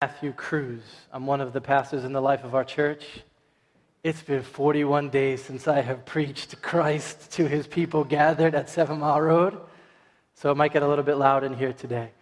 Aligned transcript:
Matthew 0.00 0.32
Cruz. 0.32 0.82
I'm 1.12 1.26
one 1.26 1.40
of 1.40 1.52
the 1.52 1.60
pastors 1.60 2.04
in 2.04 2.12
the 2.12 2.20
life 2.20 2.44
of 2.44 2.54
our 2.54 2.62
church. 2.62 3.04
It's 4.04 4.22
been 4.22 4.44
41 4.44 5.10
days 5.10 5.42
since 5.42 5.66
I 5.66 5.80
have 5.80 6.06
preached 6.06 6.62
Christ 6.62 7.32
to 7.32 7.48
his 7.48 7.66
people 7.66 8.04
gathered 8.04 8.54
at 8.54 8.70
Seven 8.70 9.00
Mile 9.00 9.20
Road, 9.20 9.58
so 10.36 10.52
it 10.52 10.56
might 10.56 10.72
get 10.72 10.84
a 10.84 10.88
little 10.88 11.02
bit 11.02 11.16
loud 11.16 11.42
in 11.42 11.52
here 11.52 11.72
today. 11.72 12.12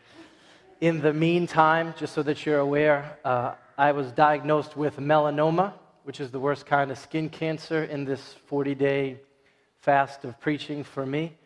In 0.80 1.02
the 1.02 1.12
meantime, 1.12 1.92
just 1.98 2.14
so 2.14 2.22
that 2.22 2.46
you're 2.46 2.60
aware, 2.60 3.18
uh, 3.26 3.56
I 3.76 3.92
was 3.92 4.10
diagnosed 4.10 4.74
with 4.74 4.96
melanoma, 4.96 5.74
which 6.04 6.18
is 6.18 6.30
the 6.30 6.40
worst 6.40 6.64
kind 6.64 6.90
of 6.90 6.96
skin 6.96 7.28
cancer 7.28 7.84
in 7.84 8.06
this 8.06 8.36
40 8.46 8.74
day 8.74 9.20
fast 9.80 10.24
of 10.24 10.40
preaching 10.40 10.82
for 10.82 11.04
me. 11.04 11.36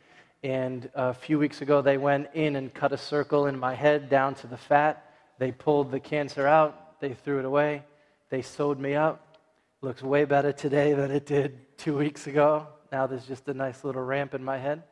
And 0.44 0.90
a 0.94 1.12
few 1.12 1.40
weeks 1.40 1.60
ago, 1.60 1.82
they 1.82 1.98
went 1.98 2.28
in 2.34 2.54
and 2.54 2.72
cut 2.72 2.92
a 2.92 2.98
circle 2.98 3.46
in 3.46 3.58
my 3.58 3.74
head 3.74 4.08
down 4.08 4.36
to 4.36 4.46
the 4.46 4.56
fat 4.56 5.09
they 5.40 5.50
pulled 5.50 5.90
the 5.90 5.98
cancer 5.98 6.46
out, 6.46 7.00
they 7.00 7.14
threw 7.14 7.38
it 7.38 7.46
away, 7.46 7.82
they 8.28 8.42
sewed 8.42 8.78
me 8.78 8.94
up. 8.94 9.38
Looks 9.80 10.02
way 10.02 10.26
better 10.26 10.52
today 10.52 10.92
than 10.92 11.10
it 11.10 11.24
did 11.24 11.78
two 11.78 11.96
weeks 11.96 12.26
ago. 12.26 12.66
Now 12.92 13.06
there's 13.06 13.24
just 13.24 13.48
a 13.48 13.54
nice 13.54 13.82
little 13.82 14.02
ramp 14.02 14.34
in 14.34 14.44
my 14.44 14.58
head 14.58 14.82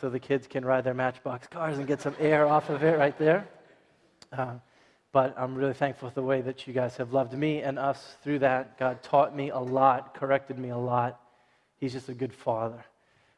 so 0.00 0.08
the 0.08 0.20
kids 0.20 0.46
can 0.46 0.64
ride 0.64 0.84
their 0.84 0.94
matchbox 0.94 1.48
cars 1.48 1.78
and 1.78 1.88
get 1.88 2.00
some 2.00 2.14
air 2.20 2.46
off 2.46 2.70
of 2.70 2.84
it 2.84 2.96
right 2.96 3.18
there. 3.18 3.48
Uh, 4.30 4.54
but 5.10 5.34
I'm 5.36 5.56
really 5.56 5.74
thankful 5.74 6.08
for 6.08 6.14
the 6.14 6.22
way 6.22 6.42
that 6.42 6.68
you 6.68 6.72
guys 6.72 6.96
have 6.98 7.12
loved 7.12 7.32
me 7.32 7.62
and 7.62 7.76
us 7.76 8.16
through 8.22 8.38
that. 8.38 8.78
God 8.78 9.02
taught 9.02 9.34
me 9.34 9.50
a 9.50 9.58
lot, 9.58 10.14
corrected 10.14 10.58
me 10.58 10.68
a 10.68 10.78
lot. 10.78 11.20
He's 11.80 11.92
just 11.92 12.08
a 12.08 12.14
good 12.14 12.32
father. 12.32 12.84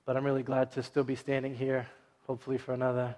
But 0.04 0.18
I'm 0.18 0.24
really 0.24 0.42
glad 0.42 0.72
to 0.72 0.82
still 0.82 1.04
be 1.04 1.16
standing 1.16 1.54
here, 1.54 1.88
hopefully 2.26 2.58
for 2.58 2.74
another 2.74 3.16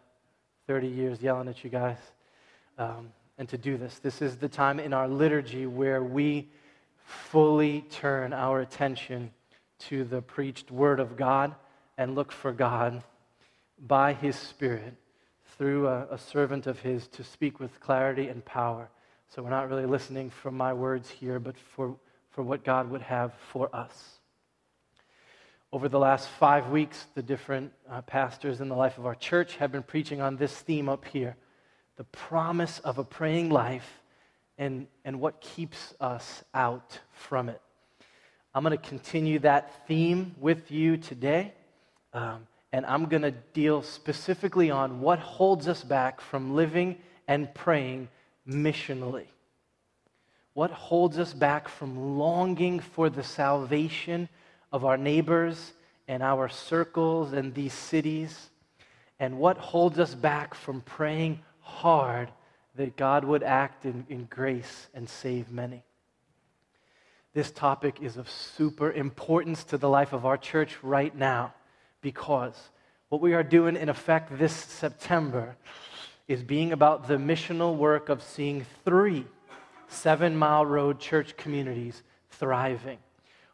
30 0.69 0.87
years, 0.87 1.21
yelling 1.21 1.49
at 1.49 1.65
you 1.65 1.71
guys 1.71 1.99
um, 2.79 3.13
and 3.39 3.49
to 3.49 3.59
do 3.59 3.77
this. 3.77 3.99
This 3.99 4.23
is 4.23 4.37
the 4.37 4.49
time 4.49 4.81
in 4.81 4.93
our 4.93 5.09
liturgy 5.09 5.67
where 5.67 6.03
we 6.03 6.49
fully 7.05 7.83
turn 7.91 8.33
our 8.33 8.61
attention 8.61 9.31
to 9.79 10.05
the 10.05 10.23
preached 10.23 10.71
word 10.71 11.01
of 11.01 11.17
God 11.17 11.55
and 11.99 12.15
look 12.15 12.33
for 12.33 12.53
God 12.53 13.03
by 13.87 14.13
his 14.13 14.37
Spirit 14.37 14.95
through 15.59 15.87
a, 15.87 16.07
a, 16.11 16.19
servant 16.19 16.67
of 16.67 16.81
his 16.81 17.07
to 17.09 17.25
speak 17.25 17.61
with 17.61 17.79
clarity 17.81 18.29
and 18.29 18.45
power. 18.45 18.89
So 19.29 19.43
we're 19.43 19.51
not 19.51 19.69
really 19.69 19.87
listening 19.87 20.31
for 20.31 20.51
my 20.51 20.73
words 20.73 21.09
here, 21.09 21.39
but 21.39 21.57
for, 21.59 21.97
for 22.31 22.43
what 22.43 22.65
God 22.65 22.91
would 22.91 23.03
have 23.03 23.33
for 23.53 23.75
us. 23.75 24.19
Over 25.73 25.89
the 25.89 25.99
last 25.99 26.29
five 26.29 26.71
weeks, 26.71 27.07
the 27.15 27.23
different 27.23 27.73
uh, 27.91 28.03
pastors 28.03 28.61
in 28.61 28.69
the 28.69 28.75
life 28.75 28.99
of 28.99 29.07
our 29.07 29.15
church 29.15 29.57
have 29.57 29.73
been 29.73 29.83
preaching 29.83 30.21
on 30.21 30.37
this 30.37 30.53
theme 30.53 30.89
up 30.89 31.05
here 31.07 31.37
the 31.97 32.05
promise 32.05 32.79
of 32.81 32.99
a 32.99 33.05
praying 33.05 33.51
life 33.51 34.03
and, 34.59 34.87
and 35.05 35.21
what 35.21 35.41
keeps 35.41 35.95
us 36.01 36.45
out 36.55 36.99
from 37.13 37.49
it. 37.49 37.61
I'm 38.55 38.63
going 38.63 38.77
to 38.77 38.89
continue 38.89 39.39
that 39.41 39.87
theme 39.87 40.35
with 40.41 40.71
you 40.71 40.97
today, 40.97 41.53
um, 42.15 42.47
and 42.73 42.87
I'm 42.87 43.07
going 43.07 43.23
to 43.23 43.31
deal 43.31 43.83
specifically 43.83 44.71
on 44.71 45.01
what 45.01 45.19
holds 45.19 45.69
us 45.69 45.83
back 45.85 46.21
from 46.21 46.55
living 46.55 46.97
and 47.29 47.53
praying 47.55 48.09
missionally. 48.49 49.27
What 50.55 50.71
holds 50.71 51.19
us 51.19 51.35
back 51.35 51.69
from 51.69 52.19
longing 52.19 52.81
for 52.81 53.11
the 53.11 53.23
salvation 53.23 54.31
of 54.73 54.87
our 54.87 54.97
neighbors 54.97 55.75
and 56.09 56.23
our 56.23 56.49
circles 56.49 57.35
and 57.35 57.53
these 57.53 57.75
cities? 57.75 58.49
And 59.19 59.39
what 59.39 59.59
holds 59.59 59.99
us 59.99 60.15
back 60.15 60.55
from 60.55 60.81
praying 60.81 61.41
hard 61.67 62.31
that 62.77 62.97
God 62.97 63.25
would 63.25 63.43
act 63.43 63.85
in, 63.85 64.07
in 64.09 64.27
grace 64.27 64.87
and 64.95 65.09
save 65.09 65.51
many. 65.51 65.83
This 67.35 67.51
topic 67.51 67.99
is 68.01 68.17
of 68.17 68.31
super 68.31 68.93
importance 68.93 69.65
to 69.65 69.77
the 69.77 69.89
life 69.89 70.13
of 70.13 70.25
our 70.25 70.39
church 70.39 70.79
right 70.83 71.15
now 71.15 71.53
because 72.01 72.55
what 73.09 73.21
we 73.21 73.35
are 73.35 73.43
doing, 73.43 73.77
in 73.77 73.89
effect, 73.89 74.39
this 74.39 74.55
September 74.55 75.57
is 76.29 76.43
being 76.43 76.73
about 76.73 77.09
the 77.09 77.17
missional 77.17 77.77
work 77.77 78.09
of 78.09 78.23
seeing 78.23 78.65
three 78.85 79.27
Seven 79.89 80.37
Mile 80.37 80.67
Road 80.67 80.99
church 80.99 81.37
communities 81.37 82.03
thriving. 82.31 82.99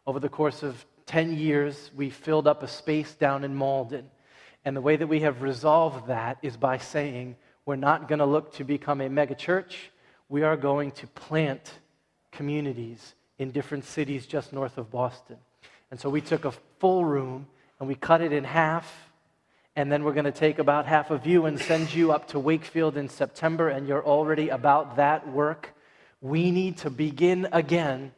Over 0.05 0.19
the 0.19 0.29
course 0.29 0.63
of 0.63 0.85
10 1.05 1.35
years, 1.37 1.91
we 1.95 2.09
filled 2.09 2.47
up 2.47 2.63
a 2.63 2.67
space 2.67 3.13
down 3.13 3.43
in 3.43 3.55
Malden. 3.55 4.09
And 4.65 4.75
the 4.75 4.81
way 4.81 4.95
that 4.95 5.07
we 5.07 5.21
have 5.21 5.41
resolved 5.41 6.07
that 6.07 6.37
is 6.41 6.57
by 6.57 6.77
saying, 6.77 7.35
we're 7.65 7.75
not 7.75 8.07
going 8.07 8.19
to 8.19 8.25
look 8.25 8.53
to 8.55 8.63
become 8.63 9.01
a 9.01 9.09
megachurch. 9.09 9.73
We 10.29 10.43
are 10.43 10.57
going 10.57 10.91
to 10.91 11.07
plant 11.07 11.71
communities 12.31 13.13
in 13.37 13.51
different 13.51 13.85
cities 13.85 14.25
just 14.25 14.53
north 14.53 14.77
of 14.77 14.91
Boston. 14.91 15.37
And 15.91 15.99
so 15.99 16.09
we 16.09 16.21
took 16.21 16.45
a 16.45 16.53
full 16.79 17.05
room 17.05 17.47
and 17.79 17.87
we 17.87 17.95
cut 17.95 18.21
it 18.21 18.33
in 18.33 18.43
half. 18.43 19.09
And 19.75 19.91
then 19.91 20.03
we're 20.03 20.13
going 20.13 20.25
to 20.25 20.31
take 20.31 20.59
about 20.59 20.85
half 20.85 21.09
of 21.09 21.25
you 21.25 21.45
and 21.45 21.59
send 21.59 21.93
you 21.93 22.11
up 22.11 22.27
to 22.29 22.39
Wakefield 22.39 22.95
in 22.95 23.09
September, 23.09 23.69
and 23.69 23.87
you're 23.87 24.05
already 24.05 24.49
about 24.49 24.97
that 24.97 25.27
work. 25.27 25.73
We 26.21 26.51
need 26.51 26.77
to 26.79 26.91
begin 26.91 27.47
again 27.51 28.11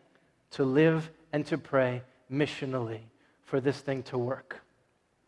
to 0.51 0.65
live 0.65 1.09
and 1.31 1.45
to 1.47 1.57
pray 1.57 2.01
missionally 2.29 2.99
for 3.45 3.61
this 3.61 3.79
thing 3.79 4.03
to 4.03 4.17
work. 4.17 4.63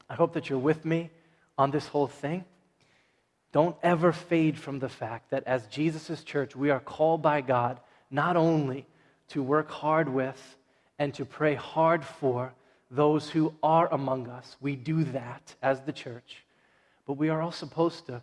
I 0.10 0.16
hope 0.16 0.34
that 0.34 0.50
you're 0.50 0.60
with 0.60 0.84
me 0.84 1.12
on 1.58 1.72
this 1.72 1.88
whole 1.88 2.08
thing. 2.08 2.44
Don't 3.58 3.76
ever 3.82 4.12
fade 4.12 4.56
from 4.56 4.78
the 4.78 4.88
fact 4.88 5.32
that 5.32 5.44
as 5.48 5.66
Jesus' 5.66 6.24
church, 6.24 6.56
we 6.56 6.70
are 6.70 6.80
called 6.80 7.24
by 7.24 7.42
God 7.42 7.80
not 8.12 8.38
only 8.38 8.86
to 9.30 9.42
work 9.42 9.72
hard 9.72 10.08
with 10.08 10.40
and 11.00 11.12
to 11.16 11.26
pray 11.26 11.56
hard 11.56 12.06
for 12.06 12.54
those 12.92 13.32
who 13.32 13.56
are 13.64 13.92
among 13.92 14.30
us. 14.30 14.58
We 14.62 14.76
do 14.76 15.06
that 15.06 15.56
as 15.64 15.82
the 15.82 15.92
church. 15.92 16.46
But 17.08 17.14
we 17.14 17.30
are 17.30 17.42
also 17.42 17.66
supposed 17.66 18.06
to 18.06 18.22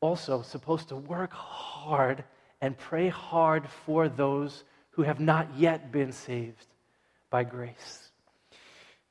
also 0.00 0.40
supposed 0.40 0.88
to 0.88 0.96
work 0.96 1.34
hard 1.34 2.24
and 2.62 2.74
pray 2.78 3.10
hard 3.10 3.68
for 3.84 4.08
those 4.08 4.64
who 4.92 5.02
have 5.02 5.20
not 5.20 5.46
yet 5.58 5.92
been 5.92 6.10
saved 6.10 6.68
by 7.28 7.44
grace. 7.44 8.12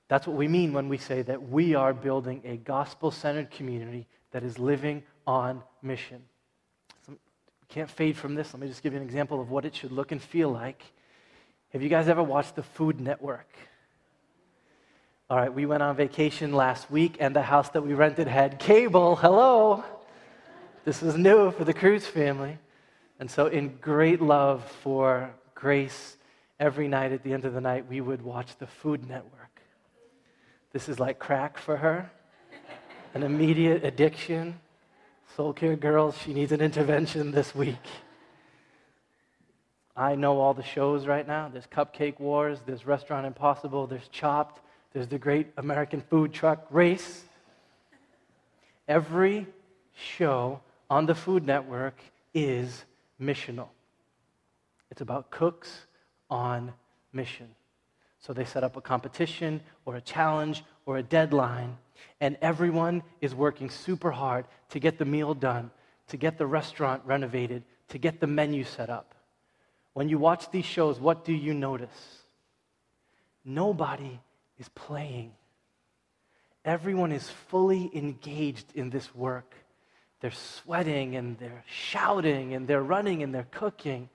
That's 0.07 0.25
what 0.25 0.35
we 0.35 0.47
mean 0.47 0.73
when 0.73 0.89
we 0.89 0.97
say 0.97 1.21
that 1.21 1.47
we 1.47 1.75
are 1.75 1.93
building 1.93 2.41
a 2.43 2.57
gospel 2.57 3.11
centered 3.11 3.51
community 3.51 4.07
that 4.31 4.41
is 4.41 4.57
living 4.57 5.03
on 5.29 5.61
mission. 5.83 6.23
So, 7.05 7.13
can't 7.67 7.89
fade 7.89 8.17
from 8.17 8.33
this. 8.33 8.51
Let 8.51 8.61
me 8.61 8.67
just 8.67 8.81
give 8.81 8.93
you 8.93 8.99
an 8.99 9.05
example 9.05 9.39
of 9.39 9.51
what 9.51 9.63
it 9.63 9.75
should 9.75 9.91
look 9.91 10.11
and 10.11 10.19
feel 10.19 10.49
like. 10.49 10.81
Have 11.71 11.83
you 11.83 11.89
guys 11.89 12.07
ever 12.07 12.23
watched 12.23 12.55
the 12.55 12.63
Food 12.63 12.99
Network? 12.99 13.47
All 15.29 15.37
right, 15.37 15.53
we 15.53 15.67
went 15.67 15.83
on 15.83 15.95
vacation 15.95 16.51
last 16.51 16.89
week, 16.89 17.17
and 17.19 17.35
the 17.35 17.43
house 17.43 17.69
that 17.69 17.85
we 17.85 17.93
rented 17.93 18.27
had 18.27 18.57
cable. 18.57 19.15
Hello. 19.17 19.83
This 20.83 20.99
was 21.03 21.15
new 21.15 21.51
for 21.51 21.63
the 21.63 21.75
Cruz 21.75 22.07
family. 22.07 22.57
And 23.19 23.29
so, 23.29 23.45
in 23.45 23.77
great 23.79 24.23
love 24.23 24.65
for 24.81 25.29
Grace, 25.53 26.17
every 26.59 26.87
night 26.87 27.11
at 27.11 27.23
the 27.23 27.33
end 27.33 27.45
of 27.45 27.53
the 27.53 27.61
night, 27.61 27.87
we 27.87 28.01
would 28.01 28.23
watch 28.23 28.57
the 28.57 28.65
Food 28.65 29.07
Network. 29.07 29.61
This 30.73 30.89
is 30.89 30.99
like 30.99 31.19
crack 31.19 31.59
for 31.59 31.77
her, 31.77 32.09
an 33.13 33.21
immediate 33.21 33.85
addiction. 33.85 34.59
Soul 35.39 35.53
Care 35.53 35.77
Girls, 35.77 36.17
she 36.21 36.33
needs 36.33 36.51
an 36.51 36.59
intervention 36.59 37.31
this 37.31 37.55
week. 37.55 37.77
I 39.95 40.15
know 40.15 40.37
all 40.37 40.53
the 40.53 40.63
shows 40.63 41.07
right 41.07 41.25
now. 41.25 41.47
There's 41.47 41.65
Cupcake 41.65 42.19
Wars, 42.19 42.59
there's 42.65 42.85
Restaurant 42.85 43.25
Impossible, 43.25 43.87
there's 43.87 44.09
Chopped, 44.09 44.59
there's 44.91 45.07
the 45.07 45.17
Great 45.17 45.47
American 45.55 46.01
Food 46.01 46.33
Truck 46.33 46.67
Race. 46.69 47.23
Every 48.85 49.47
show 49.95 50.59
on 50.89 51.05
the 51.05 51.15
Food 51.15 51.45
Network 51.45 51.95
is 52.33 52.83
missional. 53.17 53.69
It's 54.91 54.99
about 54.99 55.31
cooks 55.31 55.85
on 56.29 56.73
mission. 57.13 57.47
So 58.19 58.33
they 58.33 58.43
set 58.43 58.65
up 58.65 58.75
a 58.75 58.81
competition 58.81 59.61
or 59.85 59.95
a 59.95 60.01
challenge 60.01 60.65
or 60.85 60.97
a 60.97 61.03
deadline, 61.03 61.77
and 62.19 62.37
everyone 62.41 63.03
is 63.21 63.33
working 63.33 63.69
super 63.69 64.11
hard 64.11 64.45
to 64.69 64.79
get 64.79 64.97
the 64.97 65.05
meal 65.05 65.33
done, 65.33 65.71
to 66.07 66.17
get 66.17 66.37
the 66.37 66.45
restaurant 66.45 67.01
renovated, 67.05 67.63
to 67.89 67.97
get 67.97 68.19
the 68.19 68.27
menu 68.27 68.63
set 68.63 68.89
up. 68.89 69.15
When 69.93 70.09
you 70.09 70.17
watch 70.17 70.49
these 70.51 70.65
shows, 70.65 70.99
what 70.99 71.25
do 71.25 71.33
you 71.33 71.53
notice? 71.53 71.89
Nobody 73.43 74.19
is 74.57 74.69
playing. 74.69 75.31
Everyone 76.65 77.11
is 77.11 77.27
fully 77.49 77.89
engaged 77.93 78.73
in 78.75 78.89
this 78.89 79.13
work. 79.15 79.55
They're 80.19 80.31
sweating 80.31 81.15
and 81.15 81.37
they're 81.37 81.63
shouting 81.67 82.53
and 82.53 82.67
they're 82.67 82.83
running 82.83 83.23
and 83.23 83.33
they're 83.33 83.47
cooking. 83.49 84.09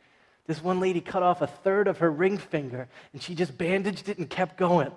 This 0.46 0.62
one 0.62 0.78
lady 0.78 1.00
cut 1.00 1.22
off 1.22 1.40
a 1.40 1.46
third 1.46 1.88
of 1.88 1.98
her 1.98 2.10
ring 2.10 2.36
finger 2.36 2.88
and 3.12 3.22
she 3.22 3.34
just 3.34 3.56
bandaged 3.56 4.08
it 4.08 4.18
and 4.18 4.28
kept 4.28 4.58
going. 4.58 4.92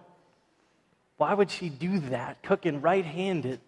Why 1.18 1.34
would 1.34 1.52
she 1.52 1.69
do 1.69 2.00
that? 2.00 2.44
Cooking 2.44 2.81
right 2.81 3.06
handed, 3.06 3.60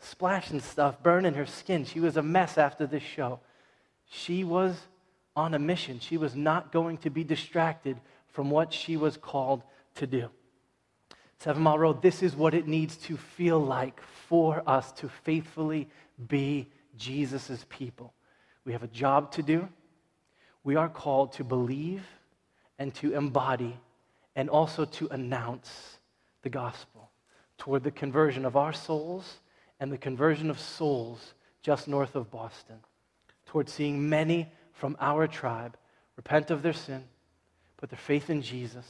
splashing 0.00 0.60
stuff, 0.60 1.02
burning 1.02 1.34
her 1.34 1.46
skin. 1.46 1.84
She 1.84 2.00
was 2.00 2.16
a 2.16 2.22
mess 2.22 2.58
after 2.58 2.86
this 2.86 3.02
show. 3.02 3.40
She 4.08 4.42
was 4.42 4.78
on 5.34 5.52
a 5.54 5.58
mission. 5.58 6.00
She 6.00 6.16
was 6.16 6.34
not 6.34 6.72
going 6.72 6.98
to 6.98 7.10
be 7.10 7.22
distracted 7.22 8.00
from 8.28 8.50
what 8.50 8.72
she 8.72 8.96
was 8.96 9.16
called 9.16 9.62
to 9.96 10.06
do. 10.06 10.30
Seven 11.38 11.62
Mile 11.62 11.78
Road, 11.78 12.02
this 12.02 12.22
is 12.22 12.34
what 12.34 12.54
it 12.54 12.66
needs 12.66 12.96
to 12.96 13.16
feel 13.16 13.60
like 13.60 14.00
for 14.28 14.62
us 14.66 14.90
to 14.92 15.08
faithfully 15.08 15.88
be 16.28 16.70
Jesus' 16.96 17.66
people. 17.68 18.14
We 18.64 18.72
have 18.72 18.82
a 18.82 18.88
job 18.88 19.32
to 19.32 19.42
do. 19.42 19.68
We 20.64 20.76
are 20.76 20.88
called 20.88 21.32
to 21.34 21.44
believe 21.44 22.02
and 22.78 22.94
to 22.96 23.14
embody 23.14 23.78
and 24.34 24.48
also 24.48 24.86
to 24.86 25.08
announce 25.08 25.95
the 26.46 26.50
gospel 26.50 27.10
toward 27.58 27.82
the 27.82 27.90
conversion 27.90 28.44
of 28.44 28.56
our 28.56 28.72
souls 28.72 29.40
and 29.80 29.90
the 29.90 29.98
conversion 29.98 30.48
of 30.48 30.60
souls 30.60 31.34
just 31.60 31.88
north 31.88 32.14
of 32.14 32.30
Boston, 32.30 32.76
toward 33.46 33.68
seeing 33.68 34.08
many 34.08 34.48
from 34.72 34.96
our 35.00 35.26
tribe 35.26 35.76
repent 36.14 36.52
of 36.52 36.62
their 36.62 36.72
sin, 36.72 37.02
put 37.78 37.90
their 37.90 37.98
faith 37.98 38.30
in 38.30 38.42
Jesus, 38.42 38.86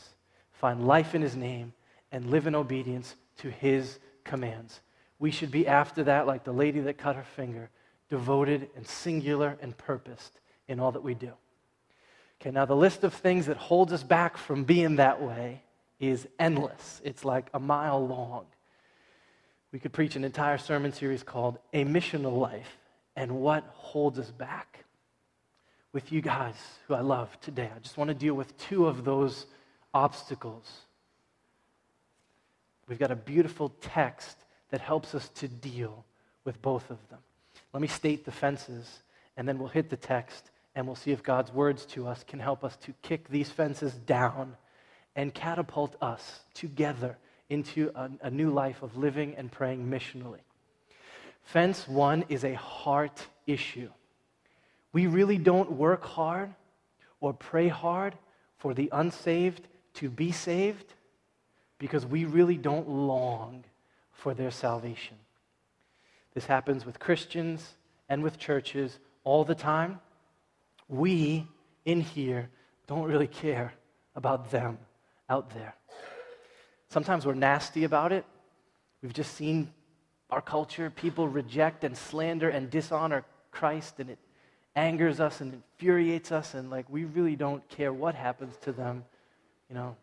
find 0.52 0.86
life 0.86 1.14
in 1.14 1.22
his 1.22 1.34
name, 1.34 1.72
and 2.12 2.30
live 2.30 2.46
in 2.46 2.54
obedience 2.54 3.14
to 3.38 3.48
his 3.48 4.00
commands. 4.22 4.82
We 5.18 5.30
should 5.30 5.50
be 5.50 5.66
after 5.66 6.04
that 6.04 6.26
like 6.26 6.44
the 6.44 6.52
lady 6.52 6.80
that 6.80 6.98
cut 6.98 7.16
her 7.16 7.24
finger, 7.24 7.70
devoted 8.10 8.68
and 8.76 8.86
singular 8.86 9.56
and 9.62 9.74
purposed 9.78 10.40
in 10.68 10.78
all 10.78 10.92
that 10.92 11.02
we 11.02 11.14
do. 11.14 11.32
Okay, 12.38 12.50
now 12.50 12.66
the 12.66 12.76
list 12.76 13.02
of 13.02 13.14
things 13.14 13.46
that 13.46 13.56
holds 13.56 13.94
us 13.94 14.02
back 14.02 14.36
from 14.36 14.64
being 14.64 14.96
that 14.96 15.22
way 15.22 15.62
is 16.00 16.26
endless. 16.38 17.00
It's 17.04 17.24
like 17.24 17.48
a 17.54 17.60
mile 17.60 18.06
long. 18.06 18.46
We 19.72 19.78
could 19.78 19.92
preach 19.92 20.16
an 20.16 20.24
entire 20.24 20.58
sermon 20.58 20.92
series 20.92 21.22
called 21.22 21.58
A 21.72 21.84
Missional 21.84 22.38
Life 22.38 22.78
and 23.14 23.40
What 23.40 23.64
Holds 23.72 24.18
Us 24.18 24.30
Back. 24.30 24.84
With 25.92 26.12
you 26.12 26.20
guys 26.20 26.54
who 26.86 26.94
I 26.94 27.00
love 27.00 27.40
today, 27.40 27.70
I 27.74 27.78
just 27.78 27.96
want 27.96 28.08
to 28.08 28.14
deal 28.14 28.34
with 28.34 28.56
two 28.58 28.86
of 28.86 29.04
those 29.04 29.46
obstacles. 29.94 30.70
We've 32.86 32.98
got 32.98 33.10
a 33.10 33.16
beautiful 33.16 33.72
text 33.80 34.36
that 34.70 34.80
helps 34.80 35.14
us 35.14 35.28
to 35.30 35.48
deal 35.48 36.04
with 36.44 36.60
both 36.60 36.90
of 36.90 36.98
them. 37.08 37.18
Let 37.72 37.80
me 37.80 37.88
state 37.88 38.24
the 38.24 38.30
fences, 38.30 39.00
and 39.36 39.48
then 39.48 39.58
we'll 39.58 39.68
hit 39.68 39.90
the 39.90 39.96
text, 39.96 40.50
and 40.74 40.86
we'll 40.86 40.96
see 40.96 41.12
if 41.12 41.22
God's 41.22 41.52
words 41.52 41.86
to 41.86 42.06
us 42.06 42.24
can 42.24 42.40
help 42.40 42.62
us 42.62 42.76
to 42.78 42.92
kick 43.02 43.28
these 43.28 43.48
fences 43.48 43.94
down 43.94 44.56
and 45.16 45.32
catapult 45.32 45.96
us 46.02 46.40
together 46.54 47.16
into 47.48 47.90
a, 47.94 48.10
a 48.22 48.30
new 48.30 48.50
life 48.50 48.82
of 48.82 48.96
living 48.96 49.34
and 49.36 49.50
praying 49.50 49.88
missionally. 49.88 50.40
Fence 51.42 51.88
one 51.88 52.24
is 52.28 52.44
a 52.44 52.54
heart 52.54 53.26
issue. 53.46 53.88
We 54.92 55.06
really 55.06 55.38
don't 55.38 55.72
work 55.72 56.04
hard 56.04 56.54
or 57.20 57.32
pray 57.32 57.68
hard 57.68 58.14
for 58.58 58.74
the 58.74 58.90
unsaved 58.92 59.66
to 59.94 60.10
be 60.10 60.32
saved 60.32 60.92
because 61.78 62.04
we 62.04 62.24
really 62.24 62.56
don't 62.56 62.88
long 62.88 63.64
for 64.12 64.34
their 64.34 64.50
salvation. 64.50 65.16
This 66.34 66.46
happens 66.46 66.84
with 66.84 66.98
Christians 66.98 67.74
and 68.08 68.22
with 68.22 68.38
churches 68.38 68.98
all 69.24 69.44
the 69.44 69.54
time. 69.54 70.00
We 70.88 71.46
in 71.84 72.00
here 72.00 72.50
don't 72.86 73.04
really 73.04 73.26
care 73.26 73.72
about 74.14 74.50
them 74.50 74.78
out 75.28 75.50
there. 75.50 75.74
Sometimes 76.88 77.26
we're 77.26 77.34
nasty 77.34 77.84
about 77.84 78.12
it. 78.12 78.24
We've 79.02 79.12
just 79.12 79.34
seen 79.34 79.72
our 80.30 80.40
culture, 80.40 80.90
people 80.90 81.28
reject 81.28 81.84
and 81.84 81.96
slander 81.96 82.48
and 82.48 82.70
dishonor 82.70 83.24
Christ, 83.50 84.00
and 84.00 84.10
it 84.10 84.18
angers 84.74 85.20
us 85.20 85.40
and 85.40 85.54
infuriates 85.54 86.32
us, 86.32 86.54
and 86.54 86.70
like 86.70 86.86
we 86.88 87.04
really 87.04 87.36
don't 87.36 87.66
care 87.68 87.92
what 87.92 88.14
happens 88.14 88.56
to 88.62 88.72
them. 88.72 89.04
You 89.68 89.74
know, 89.74 89.96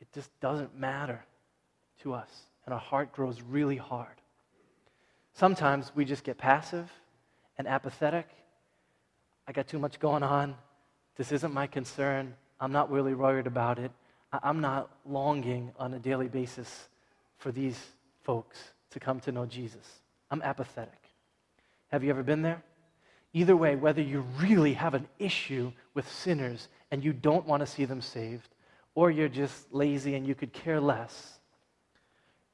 it 0.00 0.08
just 0.12 0.30
doesn't 0.40 0.76
matter 0.78 1.24
to 2.02 2.14
us, 2.14 2.30
and 2.64 2.72
our 2.72 2.80
heart 2.80 3.12
grows 3.12 3.42
really 3.42 3.76
hard. 3.76 4.20
Sometimes 5.34 5.92
we 5.94 6.04
just 6.04 6.24
get 6.24 6.38
passive 6.38 6.90
and 7.56 7.68
apathetic. 7.68 8.28
I 9.46 9.52
got 9.52 9.68
too 9.68 9.78
much 9.78 10.00
going 10.00 10.22
on. 10.22 10.54
This 11.16 11.32
isn't 11.32 11.52
my 11.52 11.66
concern. 11.66 12.34
I'm 12.58 12.72
not 12.72 12.90
really 12.90 13.14
worried 13.14 13.46
about 13.46 13.78
it. 13.78 13.90
I'm 14.32 14.60
not 14.60 14.90
longing 15.04 15.72
on 15.78 15.94
a 15.94 15.98
daily 15.98 16.28
basis 16.28 16.88
for 17.38 17.50
these 17.50 17.78
folks 18.22 18.58
to 18.90 19.00
come 19.00 19.20
to 19.20 19.32
know 19.32 19.46
Jesus. 19.46 20.00
I'm 20.30 20.42
apathetic. 20.42 21.00
Have 21.88 22.04
you 22.04 22.10
ever 22.10 22.22
been 22.22 22.42
there? 22.42 22.62
Either 23.32 23.56
way, 23.56 23.76
whether 23.76 24.02
you 24.02 24.24
really 24.38 24.74
have 24.74 24.94
an 24.94 25.08
issue 25.18 25.72
with 25.94 26.10
sinners 26.10 26.68
and 26.90 27.04
you 27.04 27.12
don't 27.12 27.46
want 27.46 27.60
to 27.60 27.66
see 27.66 27.84
them 27.84 28.00
saved, 28.00 28.48
or 28.94 29.10
you're 29.10 29.28
just 29.28 29.72
lazy 29.72 30.14
and 30.14 30.26
you 30.26 30.34
could 30.34 30.52
care 30.52 30.80
less, 30.80 31.38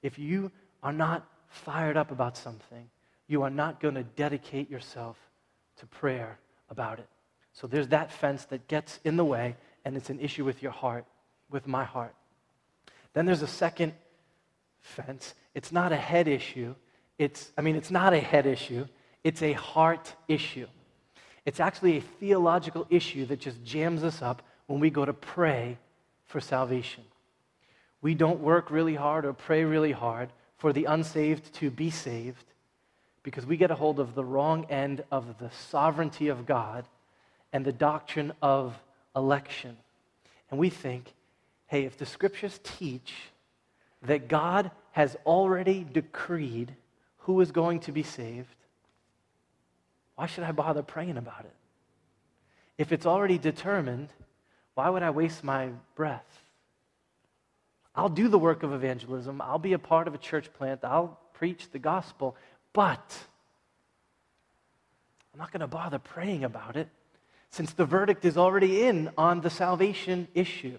if 0.02 0.18
you 0.18 0.50
are 0.82 0.92
not 0.92 1.26
fired 1.48 1.96
up 1.96 2.10
about 2.10 2.36
something, 2.36 2.88
you 3.26 3.42
are 3.42 3.50
not 3.50 3.80
going 3.80 3.94
to 3.94 4.02
dedicate 4.02 4.70
yourself 4.70 5.16
to 5.78 5.86
prayer 5.86 6.38
about 6.70 6.98
it. 6.98 7.08
So 7.52 7.66
there's 7.66 7.88
that 7.88 8.12
fence 8.12 8.44
that 8.46 8.68
gets 8.68 9.00
in 9.04 9.16
the 9.16 9.24
way, 9.24 9.56
and 9.84 9.96
it's 9.96 10.10
an 10.10 10.20
issue 10.20 10.44
with 10.44 10.62
your 10.62 10.72
heart 10.72 11.06
with 11.50 11.66
my 11.66 11.84
heart. 11.84 12.14
Then 13.12 13.26
there's 13.26 13.42
a 13.42 13.46
second 13.46 13.92
fence. 14.80 15.34
It's 15.54 15.72
not 15.72 15.92
a 15.92 15.96
head 15.96 16.28
issue. 16.28 16.74
It's, 17.18 17.50
I 17.56 17.62
mean, 17.62 17.76
it's 17.76 17.90
not 17.90 18.12
a 18.12 18.20
head 18.20 18.46
issue, 18.46 18.86
it's 19.24 19.42
a 19.42 19.52
heart 19.52 20.14
issue. 20.28 20.66
It's 21.44 21.60
actually 21.60 21.98
a 21.98 22.00
theological 22.00 22.86
issue 22.90 23.24
that 23.26 23.38
just 23.38 23.62
jams 23.64 24.02
us 24.02 24.20
up 24.20 24.42
when 24.66 24.80
we 24.80 24.90
go 24.90 25.04
to 25.04 25.12
pray 25.12 25.78
for 26.26 26.40
salvation. 26.40 27.04
We 28.02 28.14
don't 28.14 28.40
work 28.40 28.70
really 28.70 28.96
hard 28.96 29.24
or 29.24 29.32
pray 29.32 29.64
really 29.64 29.92
hard 29.92 30.30
for 30.58 30.72
the 30.72 30.86
unsaved 30.86 31.52
to 31.54 31.70
be 31.70 31.90
saved 31.90 32.44
because 33.22 33.46
we 33.46 33.56
get 33.56 33.70
a 33.70 33.74
hold 33.74 34.00
of 34.00 34.14
the 34.14 34.24
wrong 34.24 34.66
end 34.70 35.04
of 35.10 35.38
the 35.38 35.50
sovereignty 35.50 36.28
of 36.28 36.46
God 36.46 36.84
and 37.52 37.64
the 37.64 37.72
doctrine 37.72 38.32
of 38.42 38.78
election. 39.14 39.76
And 40.50 40.60
we 40.60 40.70
think 40.70 41.12
hey, 41.66 41.84
if 41.84 41.96
the 41.98 42.06
scriptures 42.06 42.60
teach 42.62 43.14
that 44.02 44.28
God 44.28 44.70
has 44.92 45.16
already 45.26 45.84
decreed 45.84 46.74
who 47.18 47.40
is 47.40 47.50
going 47.50 47.80
to 47.80 47.92
be 47.92 48.02
saved, 48.02 48.54
why 50.14 50.26
should 50.26 50.44
I 50.44 50.52
bother 50.52 50.82
praying 50.82 51.16
about 51.16 51.44
it? 51.44 51.54
If 52.78 52.92
it's 52.92 53.06
already 53.06 53.38
determined, 53.38 54.08
why 54.74 54.88
would 54.88 55.02
I 55.02 55.10
waste 55.10 55.42
my 55.42 55.70
breath? 55.94 56.42
I'll 57.94 58.10
do 58.10 58.28
the 58.28 58.38
work 58.38 58.62
of 58.62 58.72
evangelism. 58.72 59.40
I'll 59.40 59.58
be 59.58 59.72
a 59.72 59.78
part 59.78 60.06
of 60.06 60.14
a 60.14 60.18
church 60.18 60.52
plant. 60.52 60.84
I'll 60.84 61.18
preach 61.32 61.70
the 61.70 61.78
gospel. 61.78 62.36
But 62.72 63.18
I'm 65.32 65.40
not 65.40 65.50
going 65.50 65.60
to 65.60 65.66
bother 65.66 65.98
praying 65.98 66.44
about 66.44 66.76
it 66.76 66.88
since 67.50 67.72
the 67.72 67.86
verdict 67.86 68.24
is 68.24 68.36
already 68.36 68.82
in 68.82 69.10
on 69.16 69.40
the 69.40 69.48
salvation 69.48 70.28
issue. 70.34 70.78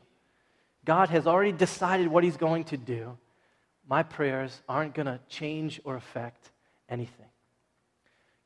God 0.87 1.09
has 1.09 1.27
already 1.27 1.51
decided 1.51 2.07
what 2.07 2.23
He's 2.23 2.37
going 2.37 2.63
to 2.65 2.77
do. 2.77 3.17
My 3.89 4.03
prayers 4.03 4.61
aren't 4.69 4.93
going 4.93 5.07
to 5.07 5.19
change 5.27 5.81
or 5.83 5.97
affect 5.97 6.49
anything. 6.87 7.25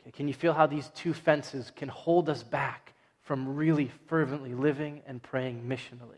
Okay, 0.01 0.09
can 0.09 0.27
you 0.27 0.33
feel 0.33 0.51
how 0.51 0.65
these 0.65 0.89
two 0.95 1.13
fences 1.13 1.71
can 1.75 1.87
hold 1.87 2.29
us 2.29 2.41
back 2.41 2.93
from 3.21 3.55
really 3.55 3.91
fervently 4.07 4.55
living 4.55 5.03
and 5.05 5.21
praying 5.21 5.65
missionally? 5.67 6.17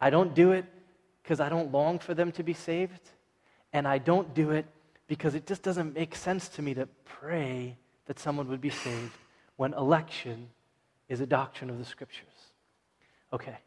I 0.00 0.08
don't 0.08 0.34
do 0.34 0.52
it 0.52 0.64
because 1.22 1.40
I 1.40 1.50
don't 1.50 1.70
long 1.70 1.98
for 1.98 2.14
them 2.14 2.32
to 2.32 2.42
be 2.42 2.54
saved, 2.54 3.10
and 3.74 3.86
I 3.86 3.98
don't 3.98 4.32
do 4.32 4.52
it 4.52 4.64
because 5.08 5.34
it 5.34 5.46
just 5.46 5.62
doesn't 5.62 5.94
make 5.94 6.14
sense 6.14 6.48
to 6.48 6.62
me 6.62 6.72
to 6.72 6.88
pray 7.04 7.76
that 8.06 8.18
someone 8.18 8.48
would 8.48 8.62
be 8.62 8.70
saved 8.70 9.12
when 9.56 9.74
election 9.74 10.48
is 11.10 11.20
a 11.20 11.26
doctrine 11.26 11.68
of 11.68 11.76
the 11.76 11.84
scriptures. 11.84 12.28
Okay, 13.30 13.58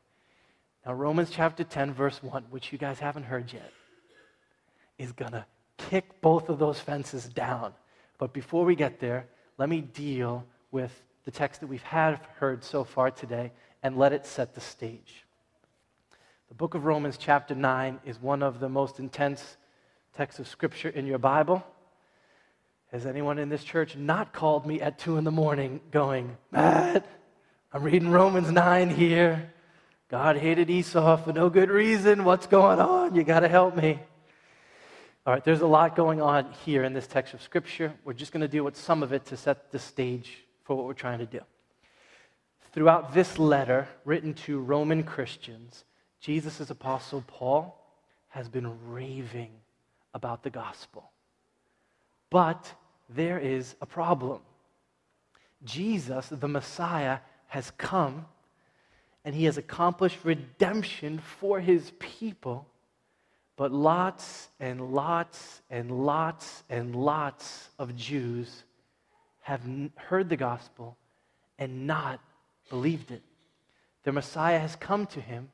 now, 0.87 0.93
Romans 0.93 1.29
chapter 1.29 1.65
10, 1.65 1.93
verse 1.93 2.23
1, 2.23 2.45
which 2.49 2.71
you 2.71 2.77
guys 2.77 2.97
haven't 2.97 3.23
heard 3.23 3.51
yet, 3.51 3.73
is 4.97 5.11
going 5.11 5.33
to 5.33 5.45
kick 5.77 6.21
both 6.21 6.47
of 6.47 6.59
those 6.59 6.79
fences 6.79 7.27
down. 7.27 7.73
But 8.17 8.31
before 8.31 8.63
we 8.63 8.73
get 8.73 9.01
there, 9.01 9.27
let 9.57 9.67
me 9.67 9.81
deal 9.81 10.45
with 10.71 11.03
the 11.25 11.31
text 11.31 11.59
that 11.59 11.67
we've 11.67 11.83
had 11.83 12.21
heard 12.37 12.63
so 12.63 12.85
far 12.85 13.11
today 13.11 13.51
and 13.83 13.97
let 13.97 14.13
it 14.13 14.25
set 14.25 14.55
the 14.55 14.61
stage. 14.61 15.25
The 16.47 16.55
book 16.55 16.73
of 16.73 16.85
Romans, 16.85 17.17
chapter 17.17 17.53
9, 17.53 17.99
is 18.05 18.21
one 18.21 18.41
of 18.41 18.61
the 18.61 18.69
most 18.69 18.97
intense 18.97 19.57
texts 20.15 20.39
of 20.39 20.47
Scripture 20.47 20.87
in 20.87 21.05
your 21.05 21.19
Bible. 21.19 21.65
Has 22.93 23.05
anyone 23.05 23.39
in 23.39 23.49
this 23.49 23.65
church 23.65 23.97
not 23.97 24.31
called 24.31 24.65
me 24.65 24.79
at 24.79 24.99
2 24.99 25.17
in 25.17 25.25
the 25.25 25.31
morning 25.31 25.81
going, 25.91 26.37
Matt, 26.49 27.05
I'm 27.73 27.83
reading 27.83 28.09
Romans 28.09 28.49
9 28.49 28.89
here. 28.89 29.51
God 30.09 30.37
hated 30.37 30.69
Esau 30.69 31.17
for 31.17 31.33
no 31.33 31.49
good 31.49 31.69
reason. 31.69 32.23
What's 32.23 32.47
going 32.47 32.79
on? 32.79 33.13
You 33.13 33.25
got 33.25 33.41
to 33.41 33.49
help 33.49 33.75
me. 33.75 33.99
All 35.25 35.33
right, 35.33 35.43
there's 35.43 35.59
a 35.59 35.67
lot 35.67 35.97
going 35.97 36.21
on 36.21 36.53
here 36.65 36.85
in 36.85 36.93
this 36.93 37.07
text 37.07 37.33
of 37.33 37.41
Scripture. 37.41 37.93
We're 38.05 38.13
just 38.13 38.31
going 38.31 38.41
to 38.41 38.47
deal 38.47 38.63
with 38.63 38.77
some 38.77 39.03
of 39.03 39.11
it 39.11 39.25
to 39.25 39.35
set 39.35 39.69
the 39.69 39.79
stage 39.79 40.45
for 40.63 40.77
what 40.77 40.85
we're 40.85 40.93
trying 40.93 41.19
to 41.19 41.25
do. 41.25 41.41
throughout 42.71 43.13
this 43.13 43.37
letter 43.37 43.87
written 44.05 44.33
to 44.33 44.59
Roman 44.59 45.03
Christians, 45.03 45.83
Jesus' 46.21 46.69
apostle 46.69 47.23
Paul 47.27 47.77
has 48.29 48.47
been 48.47 48.89
raving 48.89 49.51
about 50.13 50.43
the 50.43 50.49
gospel. 50.49 51.11
But 52.29 52.71
there 53.09 53.39
is 53.39 53.75
a 53.81 53.85
problem. 53.85 54.39
Jesus, 55.65 56.27
the 56.29 56.47
Messiah, 56.47 57.19
has 57.47 57.71
come 57.71 58.25
and 59.27 59.35
he 59.35 59.43
has 59.43 59.57
accomplished 59.57 60.19
redemption 60.23 61.19
for 61.19 61.59
his 61.59 61.91
people. 61.99 62.65
But 63.57 63.73
lots 63.73 64.47
and 64.57 64.93
lots 64.93 65.61
and 65.69 66.05
lots 66.05 66.63
and 66.69 66.95
lots 66.95 67.67
of 67.77 67.93
Jews 67.97 68.63
have 69.41 69.59
heard 69.97 70.29
the 70.29 70.37
gospel 70.37 70.95
and 71.59 71.85
not 71.85 72.21
believed 72.69 73.11
it. 73.11 73.21
The 74.03 74.13
Messiah 74.13 74.59
has 74.59 74.77
come 74.77 75.07
to 75.07 75.19
him 75.19 75.49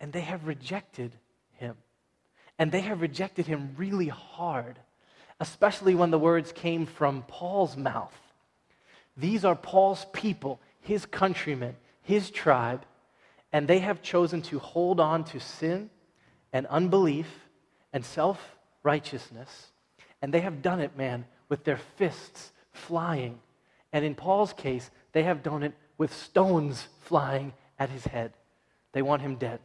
and 0.00 0.10
they 0.10 0.22
have 0.22 0.46
rejected 0.46 1.12
him. 1.58 1.76
And 2.58 2.72
they 2.72 2.80
have 2.80 3.02
rejected 3.02 3.46
him 3.46 3.74
really 3.76 4.08
hard, 4.08 4.78
especially 5.40 5.94
when 5.94 6.10
the 6.10 6.18
words 6.18 6.52
came 6.52 6.86
from 6.86 7.22
Paul's 7.28 7.76
mouth. 7.76 8.18
These 9.14 9.44
are 9.44 9.54
Paul's 9.54 10.06
people, 10.14 10.58
his 10.80 11.04
countrymen, 11.04 11.76
his 12.00 12.30
tribe, 12.30 12.86
and 13.54 13.68
they 13.68 13.78
have 13.78 14.02
chosen 14.02 14.42
to 14.42 14.58
hold 14.58 14.98
on 14.98 15.22
to 15.22 15.38
sin 15.38 15.88
and 16.52 16.66
unbelief 16.66 17.28
and 17.92 18.04
self 18.04 18.56
righteousness. 18.82 19.68
And 20.20 20.34
they 20.34 20.40
have 20.40 20.60
done 20.60 20.80
it, 20.80 20.96
man, 20.98 21.24
with 21.48 21.62
their 21.62 21.76
fists 21.76 22.50
flying. 22.72 23.38
And 23.92 24.04
in 24.04 24.16
Paul's 24.16 24.52
case, 24.52 24.90
they 25.12 25.22
have 25.22 25.44
done 25.44 25.62
it 25.62 25.72
with 25.96 26.12
stones 26.12 26.88
flying 27.02 27.52
at 27.78 27.90
his 27.90 28.04
head. 28.04 28.32
They 28.90 29.02
want 29.02 29.22
him 29.22 29.36
dead. 29.36 29.60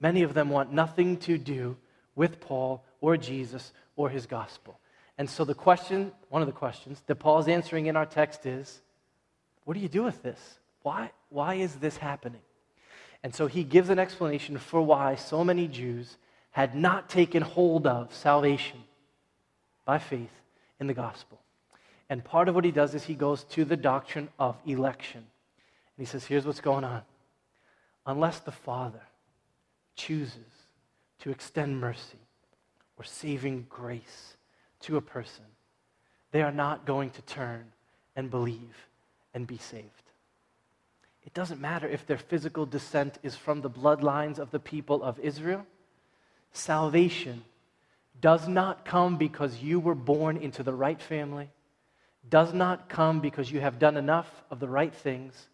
Many 0.00 0.22
of 0.22 0.32
them 0.32 0.48
want 0.48 0.72
nothing 0.72 1.18
to 1.18 1.36
do 1.36 1.76
with 2.14 2.40
Paul 2.40 2.82
or 3.02 3.18
Jesus 3.18 3.74
or 3.94 4.08
his 4.08 4.24
gospel. 4.24 4.80
And 5.18 5.28
so 5.28 5.44
the 5.44 5.54
question, 5.54 6.12
one 6.30 6.40
of 6.40 6.48
the 6.48 6.52
questions 6.52 7.02
that 7.08 7.16
Paul 7.16 7.40
is 7.40 7.48
answering 7.48 7.86
in 7.86 7.96
our 7.96 8.06
text 8.06 8.46
is, 8.46 8.80
what 9.64 9.74
do 9.74 9.80
you 9.80 9.88
do 9.88 10.02
with 10.02 10.22
this? 10.22 10.58
Why, 10.84 11.10
why 11.30 11.54
is 11.54 11.76
this 11.76 11.96
happening? 11.96 12.42
And 13.22 13.34
so 13.34 13.46
he 13.46 13.64
gives 13.64 13.88
an 13.88 13.98
explanation 13.98 14.58
for 14.58 14.82
why 14.82 15.14
so 15.14 15.42
many 15.42 15.66
Jews 15.66 16.18
had 16.50 16.74
not 16.74 17.08
taken 17.08 17.42
hold 17.42 17.86
of 17.86 18.14
salvation 18.14 18.84
by 19.86 19.98
faith 19.98 20.30
in 20.78 20.86
the 20.86 20.94
gospel. 20.94 21.40
And 22.10 22.22
part 22.22 22.50
of 22.50 22.54
what 22.54 22.66
he 22.66 22.70
does 22.70 22.94
is 22.94 23.02
he 23.02 23.14
goes 23.14 23.44
to 23.44 23.64
the 23.64 23.78
doctrine 23.78 24.28
of 24.38 24.56
election. 24.66 25.20
And 25.20 25.26
he 25.96 26.04
says, 26.04 26.26
here's 26.26 26.44
what's 26.44 26.60
going 26.60 26.84
on. 26.84 27.00
Unless 28.04 28.40
the 28.40 28.52
Father 28.52 29.00
chooses 29.96 30.52
to 31.20 31.30
extend 31.30 31.80
mercy 31.80 32.18
or 32.98 33.04
saving 33.04 33.66
grace 33.70 34.36
to 34.80 34.98
a 34.98 35.00
person, 35.00 35.46
they 36.30 36.42
are 36.42 36.52
not 36.52 36.84
going 36.84 37.08
to 37.08 37.22
turn 37.22 37.64
and 38.14 38.30
believe 38.30 38.86
and 39.32 39.46
be 39.46 39.56
saved. 39.56 40.03
It 41.24 41.34
doesn't 41.34 41.60
matter 41.60 41.88
if 41.88 42.06
their 42.06 42.18
physical 42.18 42.66
descent 42.66 43.18
is 43.22 43.34
from 43.34 43.60
the 43.60 43.70
bloodlines 43.70 44.38
of 44.38 44.50
the 44.50 44.60
people 44.60 45.02
of 45.02 45.18
Israel. 45.20 45.66
Salvation 46.52 47.44
does 48.20 48.46
not 48.46 48.84
come 48.84 49.16
because 49.16 49.62
you 49.62 49.80
were 49.80 49.94
born 49.94 50.36
into 50.36 50.62
the 50.62 50.74
right 50.74 51.00
family, 51.00 51.50
does 52.28 52.52
not 52.52 52.88
come 52.88 53.20
because 53.20 53.50
you 53.50 53.60
have 53.60 53.78
done 53.78 53.96
enough 53.96 54.44
of 54.50 54.60
the 54.60 54.68
right 54.68 54.94
things 54.94 55.48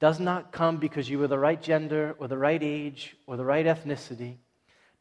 does 0.00 0.18
not 0.18 0.50
come 0.50 0.78
because 0.78 1.08
you 1.08 1.18
were 1.18 1.28
the 1.28 1.38
right 1.38 1.62
gender 1.62 2.16
or 2.18 2.26
the 2.26 2.38
right 2.38 2.62
age 2.62 3.16
or 3.26 3.36
the 3.36 3.44
right 3.44 3.66
ethnicity, 3.66 4.36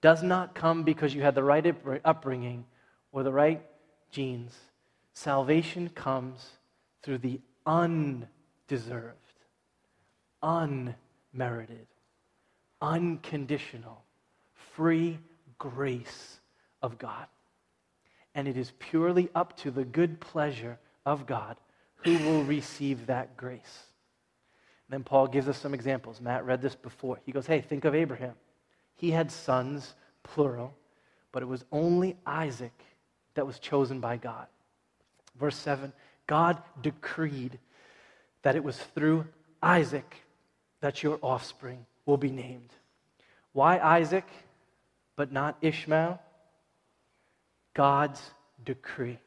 does 0.01 0.21
not 0.21 0.53
come 0.53 0.83
because 0.83 1.15
you 1.15 1.21
had 1.21 1.35
the 1.35 1.43
right 1.43 1.65
upbringing 2.03 2.65
or 3.13 3.23
the 3.23 3.31
right 3.31 3.61
genes. 4.11 4.53
Salvation 5.13 5.89
comes 5.89 6.49
through 7.01 7.17
the 7.17 7.39
undeserved, 7.65 9.28
unmerited, 10.41 11.87
unconditional, 12.81 14.03
free 14.75 15.19
grace 15.57 16.39
of 16.81 16.97
God. 16.97 17.27
And 18.35 18.47
it 18.47 18.57
is 18.57 18.71
purely 18.79 19.29
up 19.35 19.57
to 19.57 19.71
the 19.71 19.85
good 19.85 20.19
pleasure 20.19 20.79
of 21.05 21.25
God 21.25 21.57
who 22.03 22.17
will 22.19 22.43
receive 22.43 23.07
that 23.07 23.35
grace. 23.35 23.83
Then 24.87 25.03
Paul 25.03 25.27
gives 25.27 25.47
us 25.47 25.57
some 25.57 25.73
examples. 25.73 26.21
Matt 26.21 26.45
read 26.45 26.61
this 26.61 26.75
before. 26.75 27.19
He 27.25 27.31
goes, 27.31 27.45
Hey, 27.45 27.61
think 27.61 27.85
of 27.85 27.93
Abraham. 27.93 28.33
He 28.95 29.11
had 29.11 29.31
sons, 29.31 29.93
plural, 30.23 30.73
but 31.31 31.43
it 31.43 31.47
was 31.47 31.63
only 31.71 32.17
Isaac 32.25 32.73
that 33.35 33.45
was 33.45 33.59
chosen 33.59 33.99
by 33.99 34.17
God. 34.17 34.47
Verse 35.39 35.55
7 35.55 35.93
God 36.27 36.61
decreed 36.81 37.57
that 38.43 38.55
it 38.55 38.63
was 38.63 38.77
through 38.77 39.25
Isaac 39.61 40.15
that 40.81 41.03
your 41.03 41.19
offspring 41.21 41.85
will 42.05 42.17
be 42.17 42.31
named. 42.31 42.69
Why 43.53 43.79
Isaac, 43.79 44.25
but 45.15 45.31
not 45.31 45.57
Ishmael? 45.61 46.21
God's 47.73 48.21
decree. 48.63 49.19